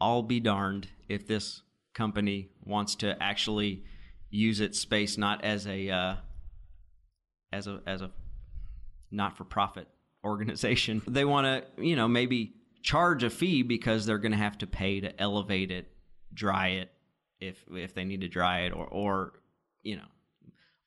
I'll 0.00 0.24
be 0.24 0.40
darned 0.40 0.88
if 1.08 1.28
this 1.28 1.62
company 1.94 2.48
wants 2.64 2.96
to 2.96 3.16
actually 3.22 3.84
use 4.30 4.58
its 4.58 4.80
space 4.80 5.16
not 5.16 5.44
as 5.44 5.64
a 5.68 5.90
uh, 5.90 6.16
as 7.52 7.68
a 7.68 7.80
as 7.86 8.02
a 8.02 8.10
not 9.12 9.36
for 9.36 9.44
profit 9.44 9.86
organization. 10.24 11.02
They 11.06 11.24
want 11.24 11.46
to, 11.46 11.84
you 11.84 11.94
know, 11.94 12.08
maybe 12.08 12.54
charge 12.84 13.24
a 13.24 13.30
fee 13.30 13.62
because 13.62 14.06
they're 14.06 14.18
going 14.18 14.32
to 14.32 14.38
have 14.38 14.56
to 14.58 14.66
pay 14.68 15.00
to 15.00 15.20
elevate 15.20 15.72
it, 15.72 15.88
dry 16.32 16.68
it 16.68 16.92
if 17.40 17.64
if 17.72 17.94
they 17.94 18.04
need 18.04 18.20
to 18.20 18.28
dry 18.28 18.60
it 18.60 18.72
or 18.72 18.86
or 18.86 19.32
you 19.82 19.96
know, 19.96 20.06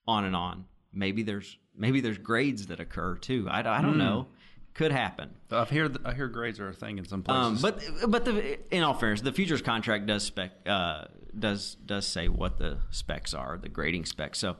on 0.08 0.24
and 0.24 0.36
on. 0.36 0.64
Maybe 0.94 1.24
there's 1.24 1.58
maybe 1.76 2.00
there's 2.00 2.18
grades 2.18 2.68
that 2.68 2.80
occur 2.80 3.16
too. 3.16 3.48
I, 3.50 3.60
I 3.60 3.82
don't 3.82 3.98
know. 3.98 4.28
Could 4.74 4.92
happen. 4.92 5.32
I've 5.52 5.72
hear 5.72 5.92
I 6.06 6.14
hear 6.14 6.28
grades 6.28 6.60
are 6.60 6.70
a 6.70 6.74
thing 6.74 7.00
in 7.00 7.06
some 7.06 7.24
Um, 7.28 7.58
places. 7.58 7.62
but 8.02 8.12
but 8.12 8.26
the 8.26 8.60
in 8.76 8.84
all 8.84 8.94
fairness, 8.94 9.22
the 9.22 9.32
futures 9.34 9.62
contract 9.64 10.06
does 10.06 10.24
spec 10.24 10.52
uh, 10.68 11.06
does 11.38 11.76
does 11.84 12.06
say 12.08 12.28
what 12.28 12.58
the 12.60 12.78
specs 12.92 13.34
are, 13.34 13.58
the 13.58 13.70
grading 13.70 14.06
specs. 14.06 14.38
So, 14.38 14.58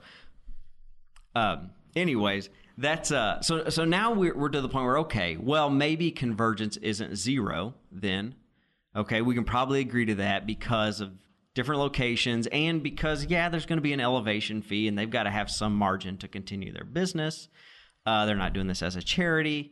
um, 1.36 1.70
anyways, 1.96 2.50
that's 2.78 3.12
uh, 3.12 3.42
so 3.42 3.70
so 3.70 3.86
now 3.86 4.14
we're 4.14 4.36
we're 4.36 4.50
to 4.50 4.62
the 4.62 4.70
point 4.70 4.86
where 4.86 5.00
okay, 5.00 5.38
well 5.38 5.70
maybe 5.70 6.12
convergence 6.12 6.78
isn't 6.78 7.16
zero. 7.16 7.74
Then, 7.92 8.36
okay, 8.96 9.22
we 9.22 9.34
can 9.34 9.44
probably 9.44 9.80
agree 9.82 10.06
to 10.06 10.16
that 10.16 10.46
because 10.46 11.02
of 11.02 11.12
different 11.56 11.82
locations 11.82 12.48
and 12.48 12.84
because 12.84 13.26
yeah, 13.26 13.50
there's 13.50 13.66
going 13.66 13.78
to 13.78 13.84
be 13.84 13.94
an 13.94 14.00
elevation 14.00 14.62
fee 14.62 14.88
and 14.88 14.98
they've 14.98 15.10
got 15.10 15.24
to 15.24 15.32
have 15.32 15.50
some 15.50 15.76
margin 15.76 16.18
to 16.18 16.28
continue 16.28 16.72
their 16.72 16.84
business. 16.84 17.50
Uh, 18.06 18.26
they're 18.26 18.36
not 18.36 18.54
doing 18.54 18.68
this 18.68 18.84
as 18.84 18.96
a 18.96 19.02
charity. 19.02 19.72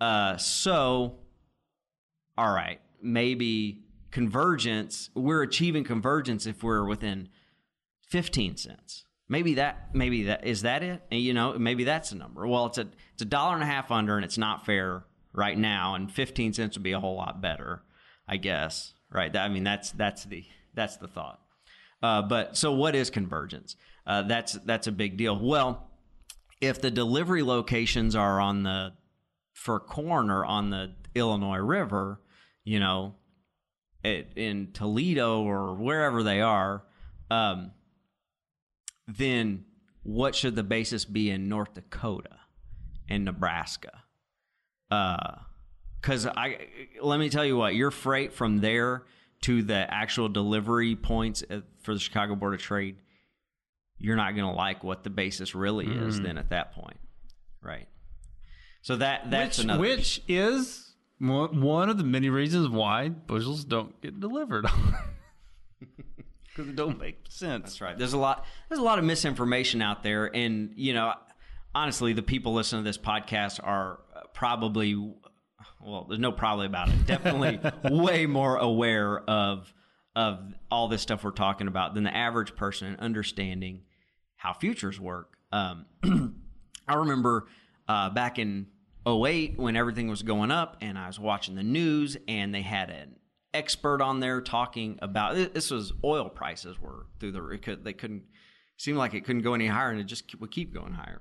Uh, 0.00 0.36
so 0.38 1.18
all 2.38 2.52
right, 2.52 2.80
maybe 3.02 3.82
convergence, 4.10 5.10
we're 5.14 5.42
achieving 5.42 5.84
convergence 5.84 6.46
if 6.46 6.62
we're 6.62 6.84
within 6.84 7.28
15 8.02 8.56
cents. 8.56 9.04
Maybe 9.28 9.54
that, 9.54 9.94
maybe 9.94 10.24
that, 10.24 10.46
is 10.46 10.62
that 10.62 10.82
it? 10.82 11.02
And, 11.10 11.20
you 11.20 11.34
know, 11.34 11.58
maybe 11.58 11.84
that's 11.84 12.10
the 12.10 12.16
number. 12.16 12.46
Well, 12.46 12.66
it's 12.66 12.78
a, 12.78 12.88
it's 13.12 13.22
a 13.22 13.26
dollar 13.26 13.54
and 13.54 13.62
a 13.62 13.66
half 13.66 13.90
under 13.90 14.16
and 14.16 14.24
it's 14.24 14.38
not 14.38 14.64
fair 14.64 15.04
right 15.34 15.58
now. 15.58 15.94
And 15.94 16.10
15 16.10 16.54
cents 16.54 16.76
would 16.76 16.82
be 16.82 16.92
a 16.92 17.00
whole 17.00 17.16
lot 17.16 17.42
better, 17.42 17.82
I 18.26 18.38
guess. 18.38 18.94
Right. 19.10 19.34
I 19.36 19.48
mean, 19.48 19.64
that's, 19.64 19.90
that's 19.92 20.24
the, 20.24 20.44
that's 20.74 20.96
the 20.96 21.08
thought. 21.08 21.40
Uh, 22.02 22.22
but 22.22 22.56
so 22.56 22.72
what 22.72 22.94
is 22.94 23.10
convergence? 23.10 23.76
Uh, 24.06 24.22
that's, 24.22 24.52
that's 24.52 24.86
a 24.86 24.92
big 24.92 25.18
deal. 25.18 25.38
Well, 25.38 25.90
if 26.60 26.80
the 26.80 26.90
delivery 26.90 27.42
locations 27.42 28.16
are 28.16 28.40
on 28.40 28.62
the, 28.62 28.92
for 29.52 29.78
corn 29.78 30.30
or 30.30 30.44
on 30.44 30.70
the 30.70 30.94
Illinois 31.14 31.58
River, 31.58 32.20
you 32.64 32.80
know, 32.80 33.14
it, 34.04 34.32
in 34.36 34.72
Toledo 34.72 35.42
or 35.42 35.74
wherever 35.74 36.22
they 36.22 36.40
are, 36.40 36.84
um, 37.30 37.72
then 39.08 39.64
what 40.02 40.34
should 40.34 40.54
the 40.54 40.62
basis 40.62 41.04
be 41.04 41.30
in 41.30 41.48
North 41.48 41.74
Dakota 41.74 42.36
and 43.08 43.24
Nebraska? 43.24 44.04
Uh, 44.90 45.36
because 46.00 46.26
I 46.26 46.68
let 47.02 47.18
me 47.18 47.28
tell 47.28 47.44
you 47.44 47.56
what, 47.56 47.74
your 47.74 47.90
freight 47.90 48.32
from 48.32 48.58
there 48.58 49.04
to 49.42 49.62
the 49.62 49.92
actual 49.92 50.28
delivery 50.28 50.94
points 50.94 51.42
for 51.82 51.94
the 51.94 52.00
Chicago 52.00 52.34
Board 52.34 52.54
of 52.54 52.60
Trade, 52.60 52.96
you're 53.98 54.16
not 54.16 54.34
going 54.36 54.48
to 54.48 54.56
like 54.56 54.84
what 54.84 55.04
the 55.04 55.10
basis 55.10 55.54
really 55.54 55.86
is 55.86 56.20
mm. 56.20 56.24
then 56.24 56.38
at 56.38 56.50
that 56.50 56.72
point, 56.72 56.98
right? 57.62 57.88
So 58.82 58.96
that 58.96 59.30
that's 59.30 59.58
which, 59.58 59.64
another 59.64 59.80
which 59.80 60.22
is 60.28 60.94
one 61.18 61.88
of 61.88 61.98
the 61.98 62.04
many 62.04 62.30
reasons 62.30 62.68
why 62.68 63.08
bushels 63.08 63.64
don't 63.64 64.00
get 64.00 64.20
delivered 64.20 64.66
because 66.58 66.70
it 66.70 66.76
don't 66.76 66.98
make 66.98 67.18
sense. 67.28 67.62
That's 67.64 67.80
right. 67.80 67.96
There's 67.96 68.14
a 68.14 68.18
lot. 68.18 68.44
There's 68.68 68.80
a 68.80 68.84
lot 68.84 68.98
of 68.98 69.04
misinformation 69.04 69.80
out 69.80 70.02
there, 70.02 70.34
and 70.34 70.72
you 70.74 70.92
know, 70.92 71.14
honestly, 71.72 72.12
the 72.12 72.22
people 72.22 72.52
listening 72.52 72.82
to 72.82 72.88
this 72.88 72.98
podcast 72.98 73.60
are 73.62 74.00
probably, 74.34 74.94
well, 75.80 76.06
there's 76.08 76.18
no 76.18 76.32
probably 76.32 76.66
about 76.66 76.88
it. 76.88 77.06
Definitely, 77.06 77.60
way 77.96 78.26
more 78.26 78.56
aware 78.56 79.20
of 79.20 79.72
of 80.16 80.52
all 80.68 80.88
this 80.88 81.00
stuff 81.00 81.22
we're 81.22 81.30
talking 81.30 81.68
about 81.68 81.94
than 81.94 82.02
the 82.02 82.16
average 82.16 82.56
person, 82.56 82.88
and 82.88 82.98
understanding 82.98 83.82
how 84.34 84.52
futures 84.52 84.98
work. 84.98 85.36
Um, 85.52 85.86
I 86.88 86.94
remember 86.94 87.46
uh, 87.86 88.10
back 88.10 88.40
in 88.40 88.66
08 89.06 89.58
when 89.58 89.76
everything 89.76 90.08
was 90.08 90.22
going 90.24 90.50
up, 90.50 90.78
and 90.80 90.98
I 90.98 91.06
was 91.06 91.20
watching 91.20 91.54
the 91.54 91.62
news, 91.62 92.16
and 92.26 92.52
they 92.52 92.62
had 92.62 92.90
an 92.90 93.14
expert 93.58 94.00
on 94.00 94.20
there 94.20 94.40
talking 94.40 94.98
about 95.02 95.34
this 95.34 95.70
was 95.70 95.92
oil 96.02 96.28
prices 96.28 96.80
were 96.80 97.06
through 97.20 97.32
the 97.32 97.44
it 97.48 97.62
could, 97.62 97.84
they 97.84 97.92
couldn't 97.92 98.22
seemed 98.76 98.96
like 98.96 99.12
it 99.12 99.24
couldn't 99.24 99.42
go 99.42 99.54
any 99.54 99.66
higher, 99.66 99.90
and 99.90 100.00
it 100.00 100.04
just 100.04 100.38
would 100.40 100.50
keep 100.50 100.72
going 100.72 100.92
higher, 100.92 101.20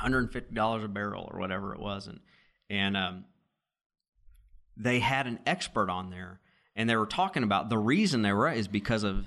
150 0.00 0.54
dollars 0.54 0.84
a 0.84 0.88
barrel 0.88 1.28
or 1.32 1.38
whatever 1.38 1.72
it 1.72 1.80
was, 1.80 2.06
and 2.08 2.20
and 2.68 2.96
um, 2.96 3.24
they 4.76 4.98
had 4.98 5.26
an 5.26 5.38
expert 5.46 5.88
on 5.88 6.10
there, 6.10 6.40
and 6.76 6.90
they 6.90 6.96
were 6.96 7.06
talking 7.06 7.42
about 7.42 7.70
the 7.70 7.78
reason 7.78 8.22
they 8.22 8.32
were 8.32 8.50
is 8.50 8.68
because 8.68 9.04
of 9.04 9.26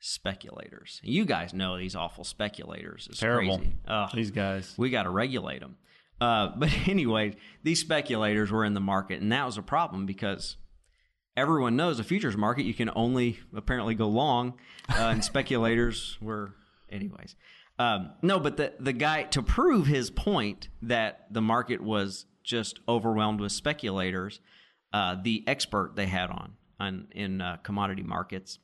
speculators. 0.00 1.00
You 1.02 1.24
guys 1.24 1.52
know 1.52 1.76
these 1.76 1.94
awful 1.96 2.24
speculators. 2.24 3.08
It's 3.10 3.20
Terrible. 3.20 3.58
crazy. 3.58 3.72
Ugh 3.86 4.10
These 4.14 4.30
guys. 4.30 4.74
we 4.76 4.90
got 4.90 5.02
to 5.04 5.10
regulate 5.10 5.60
them. 5.60 5.76
Uh, 6.20 6.52
but 6.56 6.70
anyway, 6.88 7.34
these 7.62 7.80
speculators 7.80 8.50
were 8.50 8.64
in 8.64 8.74
the 8.74 8.80
market, 8.80 9.20
and 9.20 9.32
that 9.32 9.44
was 9.44 9.58
a 9.58 9.62
problem 9.62 10.06
because 10.06 10.56
everyone 11.38 11.76
knows 11.76 11.98
the 11.98 12.04
futures 12.04 12.36
market 12.36 12.64
you 12.64 12.74
can 12.74 12.90
only 12.94 13.38
apparently 13.54 13.94
go 13.94 14.08
long, 14.08 14.54
uh, 14.90 15.08
and 15.08 15.24
speculators 15.24 16.18
were, 16.20 16.54
anyways. 16.90 17.36
Um, 17.78 18.10
no, 18.22 18.40
but 18.40 18.56
the 18.56 18.74
the 18.80 18.92
guy 18.92 19.22
to 19.24 19.42
prove 19.42 19.86
his 19.86 20.10
point 20.10 20.68
that 20.82 21.26
the 21.30 21.40
market 21.40 21.80
was 21.80 22.26
just 22.42 22.80
overwhelmed 22.88 23.40
with 23.40 23.52
speculators, 23.52 24.40
uh, 24.92 25.16
the 25.22 25.44
expert 25.46 25.92
they 25.94 26.06
had 26.06 26.30
on 26.30 26.54
on 26.80 27.06
in 27.12 27.40
uh, 27.40 27.58
commodity 27.62 28.02
markets 28.02 28.58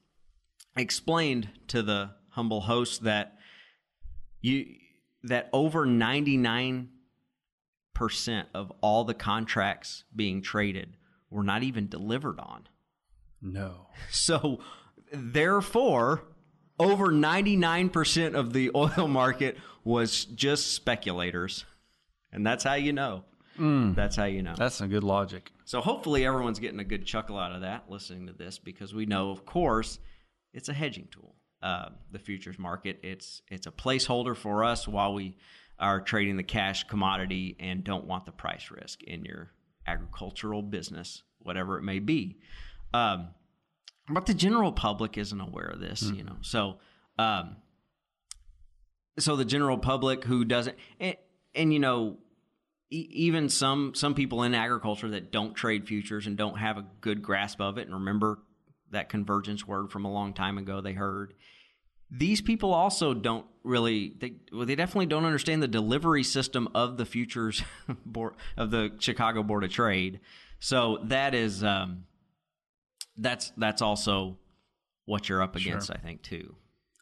explained 0.77 1.49
to 1.69 1.83
the 1.83 2.11
humble 2.31 2.63
host 2.63 3.05
that 3.05 3.39
you 4.41 4.67
that 5.23 5.49
over 5.53 5.87
ninety 5.87 6.37
nine 6.37 6.89
percent 7.95 8.49
of 8.53 8.73
all 8.81 9.05
the 9.05 9.15
contracts 9.15 10.03
being 10.17 10.43
traded 10.43 10.97
were 11.35 11.43
not 11.43 11.65
even 11.65 11.89
delivered 11.89 12.39
on. 12.39 12.69
No. 13.43 13.89
So, 14.11 14.61
therefore, 15.13 16.23
over 16.79 17.09
99% 17.09 18.35
of 18.35 18.53
the 18.53 18.71
oil 18.75 19.09
market 19.09 19.59
was 19.83 20.25
just 20.25 20.73
speculators. 20.73 21.65
And 22.33 22.47
that's 22.47 22.65
how 22.65 22.75
you 22.75 22.93
know. 22.93 23.25
That's 23.95 24.17
how 24.17 24.25
you 24.25 24.43
know. 24.43 24.55
That's 24.57 24.77
some 24.77 24.89
good 24.89 25.05
logic. 25.05 25.53
So, 25.65 25.81
hopefully, 25.81 26.25
everyone's 26.27 26.59
getting 26.59 26.81
a 26.81 26.85
good 26.85 27.05
chuckle 27.05 27.39
out 27.39 27.53
of 27.53 27.61
that 27.63 27.91
listening 27.91 28.27
to 28.29 28.33
this 28.33 28.59
because 28.59 28.95
we 28.95 29.07
know, 29.07 29.31
of 29.31 29.45
course, 29.45 29.99
it's 30.53 30.69
a 30.69 30.73
hedging 30.73 31.09
tool. 31.11 31.35
Uh, 31.63 31.89
the 32.13 32.19
futures 32.19 32.59
market, 32.59 32.99
it's 33.03 33.41
it's 33.49 33.67
a 33.67 33.71
placeholder 33.71 34.37
for 34.37 34.65
us 34.65 34.87
while 34.87 35.15
we 35.15 35.37
are 35.79 36.01
trading 36.01 36.37
the 36.37 36.43
cash 36.43 36.85
commodity 36.85 37.57
and 37.59 37.83
don't 37.85 38.07
want 38.07 38.27
the 38.27 38.33
price 38.33 38.71
risk 38.71 39.03
in 39.05 39.25
your 39.25 39.51
agricultural 39.87 40.63
business, 40.63 41.23
whatever 41.39 41.79
it 41.79 41.83
may 41.83 41.99
be. 41.99 42.39
Um, 42.93 43.29
but 44.09 44.27
the 44.27 44.35
general 44.35 44.73
public 44.73 45.17
isn't 45.17 45.41
aware 45.41 45.67
of 45.67 45.81
this, 45.81 46.03
you 46.03 46.25
know. 46.25 46.37
So, 46.43 46.77
um, 47.19 47.57
so 49.19 49.37
the 49.37 49.45
general 49.45 49.79
public 49.79 50.25
who 50.25 50.45
doesn't, 50.45 50.77
and, 51.01 51.17
and 51.55 51.73
you 51.73 51.79
know, 51.79 52.19
e- 52.91 53.09
even 53.11 53.49
some 53.49 53.95
some 53.95 54.15
people 54.15 54.43
in 54.43 54.55
agriculture 54.55 55.11
that 55.11 55.33
don't 55.33 55.55
trade 55.55 55.87
futures 55.87 56.27
and 56.27 56.37
don't 56.37 56.59
have 56.59 56.77
a 56.77 56.87
good 57.01 57.23
grasp 57.23 57.61
of 57.61 57.79
it, 57.79 57.87
and 57.87 57.95
remember 57.95 58.41
that 58.91 59.09
convergence 59.09 59.67
word 59.67 59.91
from 59.91 60.05
a 60.05 60.13
long 60.13 60.35
time 60.35 60.59
ago 60.59 60.81
they 60.81 60.93
heard. 60.93 61.35
These 62.11 62.41
people 62.41 62.73
also 62.73 63.15
don't 63.15 63.47
really 63.63 64.15
they 64.19 64.35
well, 64.53 64.67
they 64.67 64.75
definitely 64.75 65.07
don't 65.07 65.25
understand 65.25 65.63
the 65.63 65.69
delivery 65.69 66.23
system 66.23 66.69
of 66.75 66.97
the 66.97 67.07
futures 67.07 67.63
board 68.07 68.35
of 68.57 68.71
the 68.71 68.93
Chicago 68.99 69.43
Board 69.43 69.65
of 69.65 69.71
Trade. 69.71 70.21
So 70.61 70.99
that 71.05 71.35
is 71.35 71.65
um, 71.65 72.05
that's 73.17 73.53
that's 73.57 73.83
also 73.83 74.39
what 75.07 75.29
you're 75.29 75.43
up 75.43 75.57
against, 75.57 75.91
I 75.91 75.97
think, 75.97 76.23
too, 76.23 76.55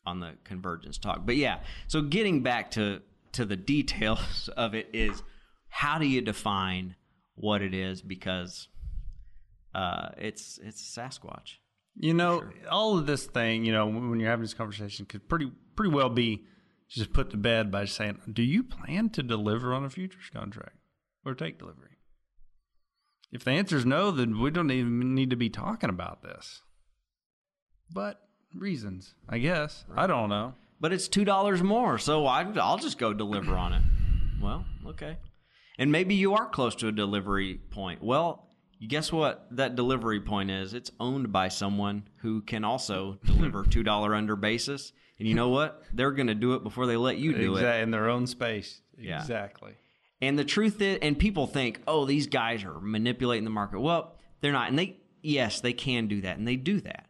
on 0.05 0.21
the 0.21 0.33
convergence 0.45 0.99
talk. 0.99 1.25
But 1.25 1.37
yeah, 1.37 1.61
so 1.87 2.03
getting 2.03 2.43
back 2.43 2.71
to 2.73 3.01
to 3.33 3.45
the 3.45 3.57
details 3.57 4.49
of 4.57 4.75
it 4.75 4.89
is 4.93 5.23
how 5.69 5.99
do 5.99 6.07
you 6.07 6.21
define 6.21 6.97
what 7.35 7.63
it 7.63 7.75
is 7.75 8.03
because 8.03 8.69
uh, 9.75 10.11
it's 10.19 10.59
it's 10.63 10.83
Sasquatch. 10.83 11.57
You 11.95 12.15
know, 12.15 12.45
all 12.71 12.99
of 12.99 13.07
this 13.07 13.27
thing, 13.27 13.65
you 13.65 13.73
know, 13.73 13.87
when 13.87 14.19
you're 14.19 14.31
having 14.31 14.45
this 14.45 14.55
conversation, 14.55 15.07
could 15.07 15.29
pretty 15.29 15.51
pretty 15.77 15.93
well 15.93 16.09
be 16.09 16.45
just 16.89 17.13
put 17.13 17.31
to 17.31 17.37
bed 17.37 17.71
by 17.71 17.85
saying, 17.85 18.21
"Do 18.33 18.43
you 18.43 18.63
plan 18.63 19.11
to 19.11 19.23
deliver 19.23 19.75
on 19.75 19.85
a 19.85 19.91
futures 19.91 20.31
contract 20.33 20.77
or 21.25 21.35
take 21.35 21.59
delivery?" 21.59 21.99
If 23.31 23.45
the 23.45 23.53
answer 23.53 23.77
is 23.77 23.87
no, 23.87 24.11
then 24.11 24.39
we 24.39 24.51
don't 24.51 24.71
even 24.71 25.15
need 25.15 25.31
to 25.31 25.37
be 25.37 25.49
talking 25.49 25.89
about 25.89 26.23
this. 26.23 26.63
But 27.91 28.21
reasons, 28.55 29.15
I 29.29 29.39
guess. 29.39 29.85
I 29.95 30.07
don't 30.07 30.29
know. 30.29 30.55
But 30.81 30.93
it's 30.93 31.09
two 31.09 31.25
dollars 31.25 31.63
more, 31.63 31.99
so 31.99 32.27
I, 32.27 32.43
I'll 32.59 32.79
just 32.79 32.99
go 32.99 33.13
deliver 33.15 33.55
on 33.55 33.73
it. 33.73 33.83
Well, 34.43 34.65
okay. 34.87 35.19
And 35.79 35.93
maybe 35.93 36.15
you 36.15 36.35
are 36.35 36.49
close 36.49 36.75
to 36.77 36.89
a 36.89 36.93
delivery 36.93 37.61
point. 37.71 38.03
Well, 38.03 38.49
guess 38.89 39.13
what 39.13 39.47
that 39.53 39.77
delivery 39.77 40.21
point 40.21 40.51
is? 40.51 40.75
It's 40.75 40.91
owned 40.99 41.33
by 41.33 41.49
someone 41.49 42.09
who 42.17 42.41
can 42.43 42.65
also 42.65 43.19
deliver 43.25 43.65
two 43.65 43.83
dollar 43.83 44.15
under 44.15 44.37
basis. 44.37 44.93
And 45.19 45.29
you 45.29 45.35
know 45.35 45.51
what? 45.51 45.83
They're 45.93 46.11
going 46.11 46.27
to 46.27 46.35
do 46.35 46.55
it 46.55 46.65
before 46.65 46.87
they 46.87 46.97
let 46.97 47.17
you 47.17 47.33
do 47.33 47.55
it. 47.55 47.61
Exact- 47.61 47.83
in 47.83 47.91
their 47.91 48.09
own 48.09 48.27
space. 48.27 48.81
Yeah. 48.99 49.21
Exactly. 49.21 49.75
And 50.21 50.39
the 50.39 50.45
truth 50.45 50.81
is, 50.81 50.99
and 51.03 51.19
people 51.19 51.47
think, 51.47 51.81
oh, 51.87 52.05
these 52.05 52.29
guys 52.29 52.65
are 52.65 52.81
manipulating 52.81 53.45
the 53.45 53.51
market. 53.51 53.81
Well, 53.81 54.17
they're 54.41 54.53
not. 54.53 54.69
And 54.69 54.79
they, 54.79 54.99
yes, 55.23 55.61
they 55.61 55.73
can 55.73 56.07
do 56.07 56.21
that. 56.23 56.39
And 56.39 56.47
they 56.47 56.57
do 56.57 56.81
that 56.81 57.07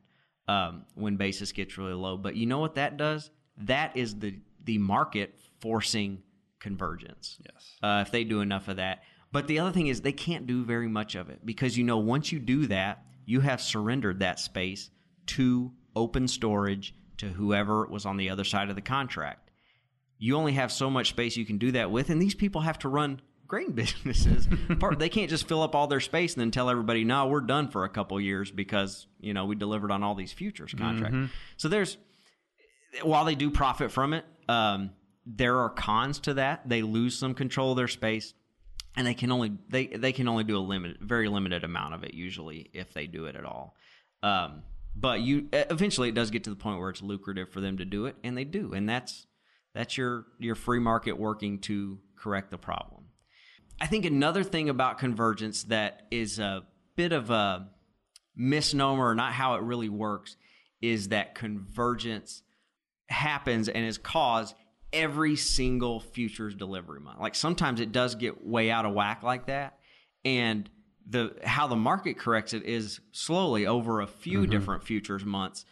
um, 0.48 0.84
when 0.94 1.16
basis 1.16 1.52
gets 1.52 1.76
really 1.76 1.92
low. 1.92 2.16
But 2.16 2.36
you 2.36 2.46
know 2.46 2.58
what 2.58 2.74
that 2.76 2.96
does? 2.96 3.30
That 3.58 3.96
is 3.96 4.18
the, 4.18 4.36
the 4.64 4.78
market 4.78 5.38
forcing 5.60 6.22
convergence. 6.58 7.38
Yes. 7.44 7.76
Uh, 7.82 8.02
if 8.06 8.10
they 8.10 8.24
do 8.24 8.40
enough 8.40 8.68
of 8.68 8.76
that. 8.76 9.02
But 9.32 9.46
the 9.46 9.58
other 9.58 9.72
thing 9.72 9.86
is, 9.86 10.02
they 10.02 10.12
can't 10.12 10.46
do 10.46 10.64
very 10.64 10.88
much 10.88 11.14
of 11.14 11.30
it 11.30 11.44
because, 11.44 11.76
you 11.76 11.84
know, 11.84 11.98
once 11.98 12.30
you 12.30 12.38
do 12.38 12.66
that, 12.66 13.04
you 13.24 13.40
have 13.40 13.60
surrendered 13.60 14.20
that 14.20 14.38
space 14.38 14.90
to 15.28 15.72
open 15.96 16.28
storage 16.28 16.94
to 17.16 17.28
whoever 17.28 17.86
was 17.86 18.04
on 18.04 18.16
the 18.16 18.30
other 18.30 18.44
side 18.44 18.68
of 18.68 18.76
the 18.76 18.82
contract 18.82 19.50
you 20.22 20.36
only 20.36 20.52
have 20.52 20.70
so 20.70 20.88
much 20.88 21.08
space 21.08 21.36
you 21.36 21.44
can 21.44 21.58
do 21.58 21.72
that 21.72 21.90
with, 21.90 22.08
and 22.08 22.22
these 22.22 22.36
people 22.36 22.60
have 22.60 22.78
to 22.78 22.88
run 22.88 23.20
grain 23.48 23.72
businesses. 23.74 24.46
They 24.96 25.08
can't 25.08 25.28
just 25.28 25.48
fill 25.48 25.64
up 25.64 25.74
all 25.74 25.88
their 25.88 25.98
space 25.98 26.34
and 26.34 26.40
then 26.40 26.52
tell 26.52 26.70
everybody, 26.70 27.02
"No, 27.02 27.26
we're 27.26 27.40
done 27.40 27.66
for 27.68 27.84
a 27.84 27.88
couple 27.88 28.20
years 28.20 28.48
because 28.52 29.08
you 29.18 29.34
know 29.34 29.46
we 29.46 29.56
delivered 29.56 29.90
on 29.90 30.04
all 30.04 30.14
these 30.14 30.32
futures 30.32 30.74
contracts." 30.78 31.16
So 31.56 31.68
there's, 31.68 31.98
while 33.02 33.24
they 33.24 33.34
do 33.34 33.50
profit 33.50 33.90
from 33.90 34.14
it, 34.14 34.24
um, 34.48 34.90
there 35.26 35.58
are 35.58 35.70
cons 35.70 36.20
to 36.20 36.34
that. 36.34 36.68
They 36.68 36.82
lose 36.82 37.18
some 37.18 37.34
control 37.34 37.72
of 37.72 37.76
their 37.76 37.88
space, 37.88 38.32
and 38.96 39.06
they 39.06 39.14
can 39.14 39.32
only 39.32 39.52
they 39.68 39.86
they 39.86 40.12
can 40.12 40.28
only 40.28 40.44
do 40.44 40.56
a 40.56 40.60
limit 40.60 40.98
very 41.00 41.28
limited 41.28 41.64
amount 41.64 41.94
of 41.94 42.04
it 42.04 42.14
usually 42.14 42.70
if 42.72 42.92
they 42.92 43.06
do 43.06 43.26
it 43.26 43.36
at 43.36 43.44
all. 43.44 43.76
Um, 44.22 44.62
but 44.94 45.20
you 45.20 45.48
eventually 45.52 46.10
it 46.10 46.14
does 46.14 46.30
get 46.30 46.44
to 46.44 46.50
the 46.50 46.56
point 46.56 46.78
where 46.78 46.90
it's 46.90 47.02
lucrative 47.02 47.50
for 47.50 47.60
them 47.60 47.78
to 47.78 47.84
do 47.84 48.06
it, 48.06 48.16
and 48.22 48.36
they 48.36 48.44
do, 48.44 48.72
and 48.72 48.88
that's 48.88 49.26
that's 49.74 49.96
your 49.96 50.26
your 50.38 50.54
free 50.54 50.80
market 50.80 51.18
working 51.18 51.58
to 51.60 51.98
correct 52.16 52.50
the 52.50 52.58
problem. 52.58 53.06
I 53.80 53.86
think 53.86 54.04
another 54.04 54.44
thing 54.44 54.68
about 54.68 54.98
convergence 54.98 55.64
that 55.64 56.06
is 56.10 56.38
a 56.38 56.62
bit 56.94 57.12
of 57.12 57.30
a 57.30 57.68
misnomer, 58.36 59.08
or 59.08 59.14
not 59.14 59.32
how 59.32 59.54
it 59.54 59.62
really 59.62 59.88
works, 59.88 60.36
is 60.80 61.08
that 61.08 61.34
convergence 61.34 62.42
happens 63.08 63.68
and 63.68 63.84
is 63.84 63.98
caused 63.98 64.54
every 64.92 65.36
single 65.36 66.00
futures 66.00 66.54
delivery 66.54 67.00
month. 67.00 67.20
Like 67.20 67.34
sometimes 67.34 67.80
it 67.80 67.92
does 67.92 68.14
get 68.14 68.46
way 68.46 68.70
out 68.70 68.84
of 68.84 68.92
whack 68.92 69.22
like 69.22 69.46
that, 69.46 69.78
and 70.24 70.68
the 71.08 71.34
how 71.44 71.66
the 71.66 71.76
market 71.76 72.18
corrects 72.18 72.52
it 72.52 72.64
is 72.64 73.00
slowly 73.10 73.66
over 73.66 74.00
a 74.00 74.06
few 74.06 74.46
different 74.46 74.84
futures 74.84 75.24
months. 75.24 75.64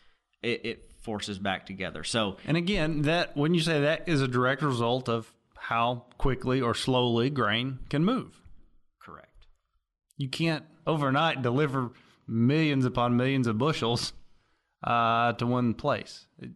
It, 0.43 0.65
it 0.65 0.91
forces 1.03 1.39
back 1.39 1.67
together. 1.67 2.05
So 2.05 2.37
And 2.47 2.57
again, 2.57 3.03
that 3.03 3.37
when 3.37 3.55
you 3.55 3.61
say 3.61 3.81
that 3.81 4.09
is 4.09 4.21
a 4.23 4.29
direct 4.29 4.63
result 4.63 5.09
of 5.09 5.33
how 5.57 6.07
quickly 6.19 6.61
or 6.61 6.75
slowly 6.75 7.31
grain 7.31 7.79
can 7.89 8.05
move. 8.05 8.41
correct. 9.03 9.47
You 10.17 10.29
can't 10.29 10.65
overnight 10.87 11.43
deliver 11.43 11.93
millions 12.27 12.85
upon 12.85 13.17
millions 13.17 13.47
of 13.47 13.59
bushels 13.59 14.13
uh, 14.85 15.33
to 15.35 15.47
one 15.47 15.75
place. 15.75 16.27
It, 16.39 16.51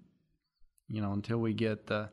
you 0.88 1.00
know, 1.00 1.12
until 1.12 1.38
we 1.38 1.52
get 1.52 1.86
the, 1.86 2.10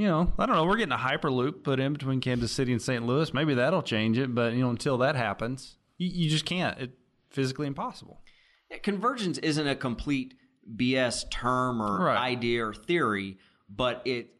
you 0.00 0.06
know, 0.06 0.32
I 0.38 0.46
don't 0.46 0.56
know. 0.56 0.64
We're 0.64 0.78
getting 0.78 0.94
a 0.94 0.96
hyperloop 0.96 1.62
put 1.62 1.78
in 1.78 1.92
between 1.92 2.22
Kansas 2.22 2.50
City 2.50 2.72
and 2.72 2.80
St. 2.80 3.04
Louis. 3.04 3.34
Maybe 3.34 3.52
that'll 3.52 3.82
change 3.82 4.16
it, 4.16 4.34
but 4.34 4.54
you 4.54 4.60
know, 4.60 4.70
until 4.70 4.96
that 4.98 5.14
happens, 5.14 5.76
you, 5.98 6.08
you 6.08 6.30
just 6.30 6.46
can't. 6.46 6.78
It's 6.80 6.96
physically 7.28 7.66
impossible. 7.66 8.22
Yeah, 8.70 8.78
convergence 8.78 9.36
isn't 9.36 9.66
a 9.66 9.76
complete 9.76 10.32
BS 10.74 11.30
term 11.30 11.82
or 11.82 12.02
Right. 12.02 12.16
idea 12.16 12.64
or 12.64 12.72
theory, 12.72 13.36
but 13.68 14.00
it 14.06 14.30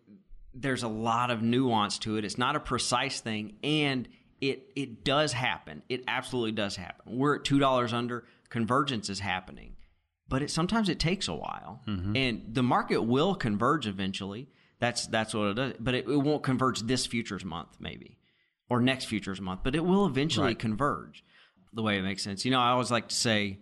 there's 0.55 0.83
a 0.83 0.89
lot 0.89 1.31
of 1.31 1.43
nuance 1.43 1.99
to 1.99 2.17
it. 2.17 2.25
It's 2.25 2.39
not 2.39 2.57
a 2.57 2.61
precise 2.61 3.21
thing, 3.21 3.57
and 3.63 4.09
it 4.41 4.73
it 4.75 5.05
does 5.05 5.35
happen. 5.35 5.83
It 5.91 6.05
absolutely 6.09 6.53
does 6.53 6.77
happen. 6.77 7.19
We're 7.19 7.37
at 7.37 7.45
two 7.45 7.59
dollars 7.59 7.93
under. 7.93 8.25
Convergence 8.49 9.11
is 9.11 9.21
happening, 9.21 9.77
but 10.27 10.41
it 10.41 10.51
sometimes 10.51 10.89
it 10.89 10.99
takes 10.99 11.29
a 11.29 11.35
while, 11.35 11.83
mm-hmm. 11.87 12.17
and 12.17 12.55
the 12.55 12.63
market 12.63 13.03
will 13.03 13.35
converge 13.35 13.87
eventually. 13.87 14.49
That's 14.81 15.07
that's 15.07 15.33
what 15.35 15.49
it 15.51 15.55
does. 15.55 15.73
But 15.79 15.95
it, 15.95 16.09
it 16.09 16.17
won't 16.17 16.43
converge 16.43 16.81
this 16.81 17.07
futures 17.07 17.45
month, 17.45 17.77
maybe, 17.79 18.19
or 18.69 18.81
next 18.81 19.05
futures 19.05 19.41
month. 19.41 19.61
But 19.63 19.75
it 19.77 19.85
will 19.85 20.07
eventually 20.07 20.49
Right. 20.49 20.59
converge. 20.59 21.23
The 21.73 21.83
way 21.83 21.99
it 21.99 22.03
makes 22.03 22.23
sense. 22.25 22.45
You 22.45 22.51
know, 22.51 22.61
I 22.61 22.71
always 22.71 22.91
like 22.91 23.09
to 23.09 23.15
say. 23.15 23.59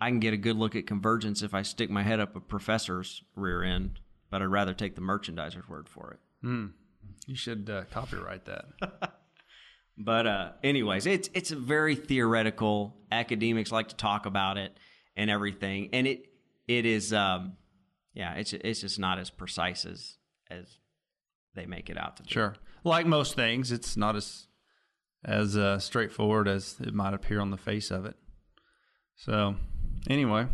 I 0.00 0.08
can 0.08 0.18
get 0.18 0.32
a 0.34 0.36
good 0.38 0.56
look 0.56 0.74
at 0.74 0.86
convergence 0.86 1.42
if 1.42 1.54
I 1.54 1.62
stick 1.62 1.88
my 1.90 2.02
head 2.02 2.18
up 2.18 2.34
a 2.34 2.40
professor's 2.40 3.22
rear 3.36 3.62
end, 3.62 4.00
but 4.30 4.42
I'd 4.42 4.46
rather 4.46 4.74
take 4.74 4.96
the 4.96 5.00
merchandiser's 5.00 5.68
word 5.68 5.88
for 5.88 6.10
it. 6.42 6.48
You 7.26 7.36
should 7.36 7.70
uh, 7.70 7.84
copyright 7.90 8.44
that. 8.46 8.64
But 9.98 10.26
uh, 10.26 10.52
anyways, 10.64 11.04
it's 11.06 11.28
it's 11.34 11.50
a 11.50 11.56
very 11.56 11.94
theoretical. 11.94 12.96
Academics 13.12 13.70
like 13.70 13.88
to 13.88 13.94
talk 13.96 14.24
about 14.24 14.56
it 14.56 14.76
and 15.16 15.28
everything, 15.30 15.90
and 15.92 16.06
it 16.06 16.26
it 16.66 16.86
is 16.86 17.12
um, 17.12 17.52
yeah, 18.14 18.34
it's 18.34 18.52
it's 18.52 18.80
just 18.80 18.98
not 18.98 19.18
as 19.18 19.30
precise 19.30 19.84
as 19.84 20.16
as 20.50 20.78
they 21.54 21.66
make 21.66 21.90
it 21.90 21.98
out 21.98 22.16
to 22.16 22.22
be. 22.22 22.30
Sure. 22.30 22.54
Like 22.84 23.06
most 23.06 23.34
things, 23.34 23.72
it's 23.72 23.96
not 23.96 24.16
as 24.16 24.46
as 25.24 25.56
uh, 25.56 25.78
straightforward 25.78 26.48
as 26.48 26.76
it 26.80 26.94
might 26.94 27.14
appear 27.14 27.40
on 27.40 27.50
the 27.50 27.56
face 27.56 27.90
of 27.90 28.04
it. 28.04 28.16
So, 29.14 29.54
anyway, 30.10 30.46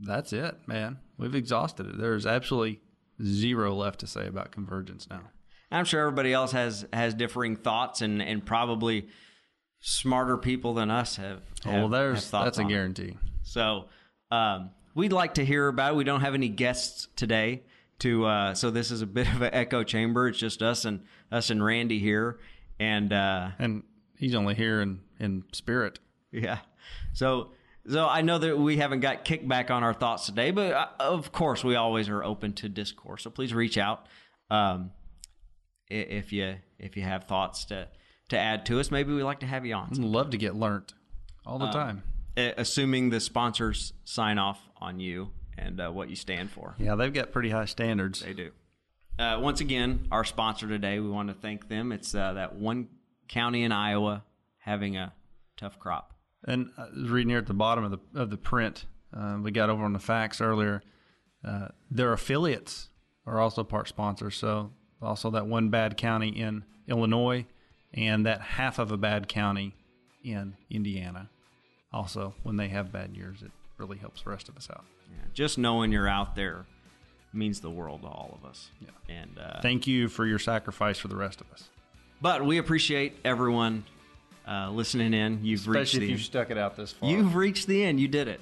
that's 0.00 0.32
it, 0.32 0.56
man. 0.66 0.98
We've 1.18 1.34
exhausted 1.34 1.86
it. 1.86 1.98
There's 1.98 2.26
absolutely 2.26 2.80
zero 3.22 3.74
left 3.74 4.00
to 4.00 4.06
say 4.06 4.26
about 4.26 4.52
convergence 4.52 5.06
now. 5.10 5.22
I'm 5.70 5.84
sure 5.84 6.00
everybody 6.00 6.32
else 6.32 6.52
has 6.52 6.86
has 6.92 7.14
differing 7.14 7.56
thoughts 7.56 8.00
and 8.00 8.22
and 8.22 8.44
probably 8.44 9.08
smarter 9.80 10.38
people 10.38 10.74
than 10.74 10.90
us 10.90 11.16
have. 11.16 11.42
have 11.64 11.74
well, 11.74 11.88
there's 11.88 12.30
have 12.30 12.44
that's 12.44 12.58
a 12.58 12.62
on 12.62 12.68
it. 12.68 12.72
guarantee. 12.72 13.16
So 13.42 13.88
um, 14.30 14.70
we'd 14.98 15.12
like 15.12 15.34
to 15.34 15.44
hear 15.44 15.68
about 15.68 15.92
it. 15.92 15.96
We 15.96 16.04
don't 16.04 16.20
have 16.20 16.34
any 16.34 16.48
guests 16.48 17.08
today 17.16 17.62
to 18.00 18.26
uh, 18.26 18.54
so 18.54 18.70
this 18.70 18.90
is 18.90 19.00
a 19.02 19.06
bit 19.06 19.32
of 19.32 19.42
an 19.42 19.54
echo 19.54 19.82
chamber. 19.84 20.28
It's 20.28 20.38
just 20.38 20.62
us 20.62 20.84
and 20.84 21.00
us 21.32 21.50
and 21.50 21.64
Randy 21.64 21.98
here, 21.98 22.38
and 22.78 23.12
uh, 23.12 23.50
And 23.58 23.82
he's 24.16 24.34
only 24.34 24.54
here 24.54 24.80
in 24.80 25.00
in 25.18 25.44
spirit. 25.52 25.98
yeah. 26.32 26.58
So 27.14 27.52
so 27.90 28.06
I 28.06 28.20
know 28.22 28.38
that 28.38 28.58
we 28.58 28.76
haven't 28.76 29.00
got 29.00 29.24
kickback 29.24 29.70
on 29.70 29.82
our 29.82 29.94
thoughts 29.94 30.26
today, 30.26 30.50
but 30.50 30.72
uh, 30.72 30.88
of 30.98 31.32
course 31.32 31.64
we 31.64 31.74
always 31.76 32.08
are 32.08 32.22
open 32.22 32.52
to 32.54 32.68
discourse. 32.68 33.22
So 33.22 33.30
please 33.30 33.54
reach 33.54 33.78
out 33.78 34.06
um, 34.50 34.90
if 35.88 36.32
you 36.32 36.56
if 36.78 36.96
you 36.96 37.02
have 37.02 37.24
thoughts 37.24 37.64
to 37.66 37.88
to 38.28 38.38
add 38.38 38.66
to 38.66 38.78
us. 38.78 38.90
Maybe 38.90 39.12
we'd 39.14 39.22
like 39.22 39.40
to 39.40 39.46
have 39.46 39.64
you 39.64 39.74
on. 39.74 39.88
I'd 39.90 39.98
love 39.98 40.30
to 40.30 40.36
get 40.36 40.54
learnt 40.54 40.92
all 41.46 41.58
the 41.58 41.66
Um, 41.66 41.72
time. 41.72 42.02
Assuming 42.36 43.10
the 43.10 43.18
sponsors 43.18 43.92
sign 44.04 44.38
off 44.38 44.60
on 44.80 45.00
you 45.00 45.30
and 45.56 45.80
uh, 45.80 45.90
what 45.90 46.08
you 46.08 46.16
stand 46.16 46.50
for. 46.50 46.74
Yeah, 46.78 46.94
they've 46.94 47.12
got 47.12 47.32
pretty 47.32 47.50
high 47.50 47.64
standards. 47.66 48.20
They 48.20 48.34
do. 48.34 48.50
Uh, 49.18 49.38
once 49.40 49.60
again, 49.60 50.06
our 50.12 50.24
sponsor 50.24 50.68
today, 50.68 51.00
we 51.00 51.08
want 51.08 51.28
to 51.28 51.34
thank 51.34 51.68
them. 51.68 51.90
It's 51.90 52.14
uh, 52.14 52.34
that 52.34 52.54
one 52.54 52.88
county 53.26 53.64
in 53.64 53.72
Iowa 53.72 54.22
having 54.58 54.96
a 54.96 55.12
tough 55.56 55.78
crop. 55.78 56.14
And 56.44 56.70
I 56.78 56.86
was 56.96 57.10
reading 57.10 57.30
here 57.30 57.38
at 57.38 57.46
the 57.46 57.54
bottom 57.54 57.84
of 57.84 57.90
the 57.90 58.20
of 58.20 58.30
the 58.30 58.36
print 58.36 58.86
uh, 59.16 59.38
we 59.42 59.50
got 59.50 59.70
over 59.70 59.84
on 59.84 59.92
the 59.92 59.98
facts 59.98 60.40
earlier. 60.40 60.82
Uh, 61.44 61.68
their 61.90 62.12
affiliates 62.12 62.88
are 63.26 63.40
also 63.40 63.64
part 63.64 63.88
sponsors. 63.88 64.36
So 64.36 64.72
also 65.00 65.30
that 65.30 65.46
one 65.46 65.68
bad 65.70 65.96
county 65.96 66.28
in 66.28 66.64
Illinois, 66.86 67.46
and 67.92 68.26
that 68.26 68.40
half 68.40 68.78
of 68.78 68.92
a 68.92 68.96
bad 68.96 69.28
county 69.28 69.74
in 70.22 70.56
Indiana. 70.70 71.30
Also, 71.92 72.34
when 72.42 72.56
they 72.56 72.68
have 72.68 72.92
bad 72.92 73.16
years, 73.16 73.42
it 73.42 73.50
really 73.78 73.98
helps 73.98 74.22
the 74.22 74.30
rest 74.30 74.48
of 74.48 74.56
us 74.56 74.68
out. 74.70 74.84
Yeah, 75.10 75.16
just 75.34 75.56
knowing 75.58 75.92
you're 75.92 76.08
out 76.08 76.34
there 76.36 76.66
means 77.32 77.60
the 77.60 77.70
world 77.70 78.02
to 78.02 78.08
all 78.08 78.38
of 78.42 78.48
us. 78.48 78.70
Yeah. 78.80 78.88
And 79.08 79.38
uh, 79.38 79.60
Thank 79.60 79.86
you 79.86 80.08
for 80.08 80.26
your 80.26 80.38
sacrifice 80.38 80.98
for 80.98 81.08
the 81.08 81.16
rest 81.16 81.40
of 81.40 81.50
us, 81.52 81.68
but 82.20 82.44
we 82.44 82.58
appreciate 82.58 83.16
everyone 83.24 83.84
uh, 84.46 84.70
listening 84.70 85.14
in. 85.14 85.44
You've 85.44 85.68
reached 85.68 85.82
especially 85.94 86.00
the 86.00 86.06
you 86.06 86.12
end. 86.12 86.22
stuck 86.22 86.50
it 86.50 86.58
out 86.58 86.76
this 86.76 86.92
far. 86.92 87.08
You've 87.10 87.34
reached 87.36 87.66
the 87.66 87.84
end. 87.84 88.00
You 88.00 88.08
did 88.08 88.28
it. 88.28 88.40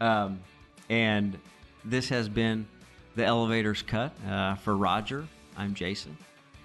Um, 0.00 0.40
and 0.88 1.38
this 1.84 2.08
has 2.08 2.28
been 2.28 2.66
the 3.14 3.24
elevator's 3.24 3.82
cut 3.82 4.12
uh, 4.26 4.54
for 4.56 4.76
Roger. 4.76 5.26
I'm 5.56 5.74
Jason. 5.74 6.16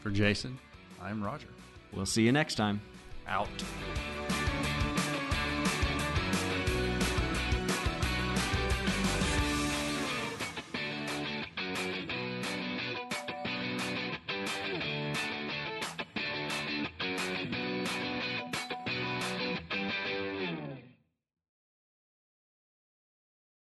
for 0.02 0.10
Jason, 0.10 0.58
I'm 1.02 1.22
Roger. 1.24 1.48
We'll 1.94 2.06
see 2.06 2.24
you 2.24 2.32
next 2.32 2.56
time. 2.56 2.82
Out. 3.28 3.50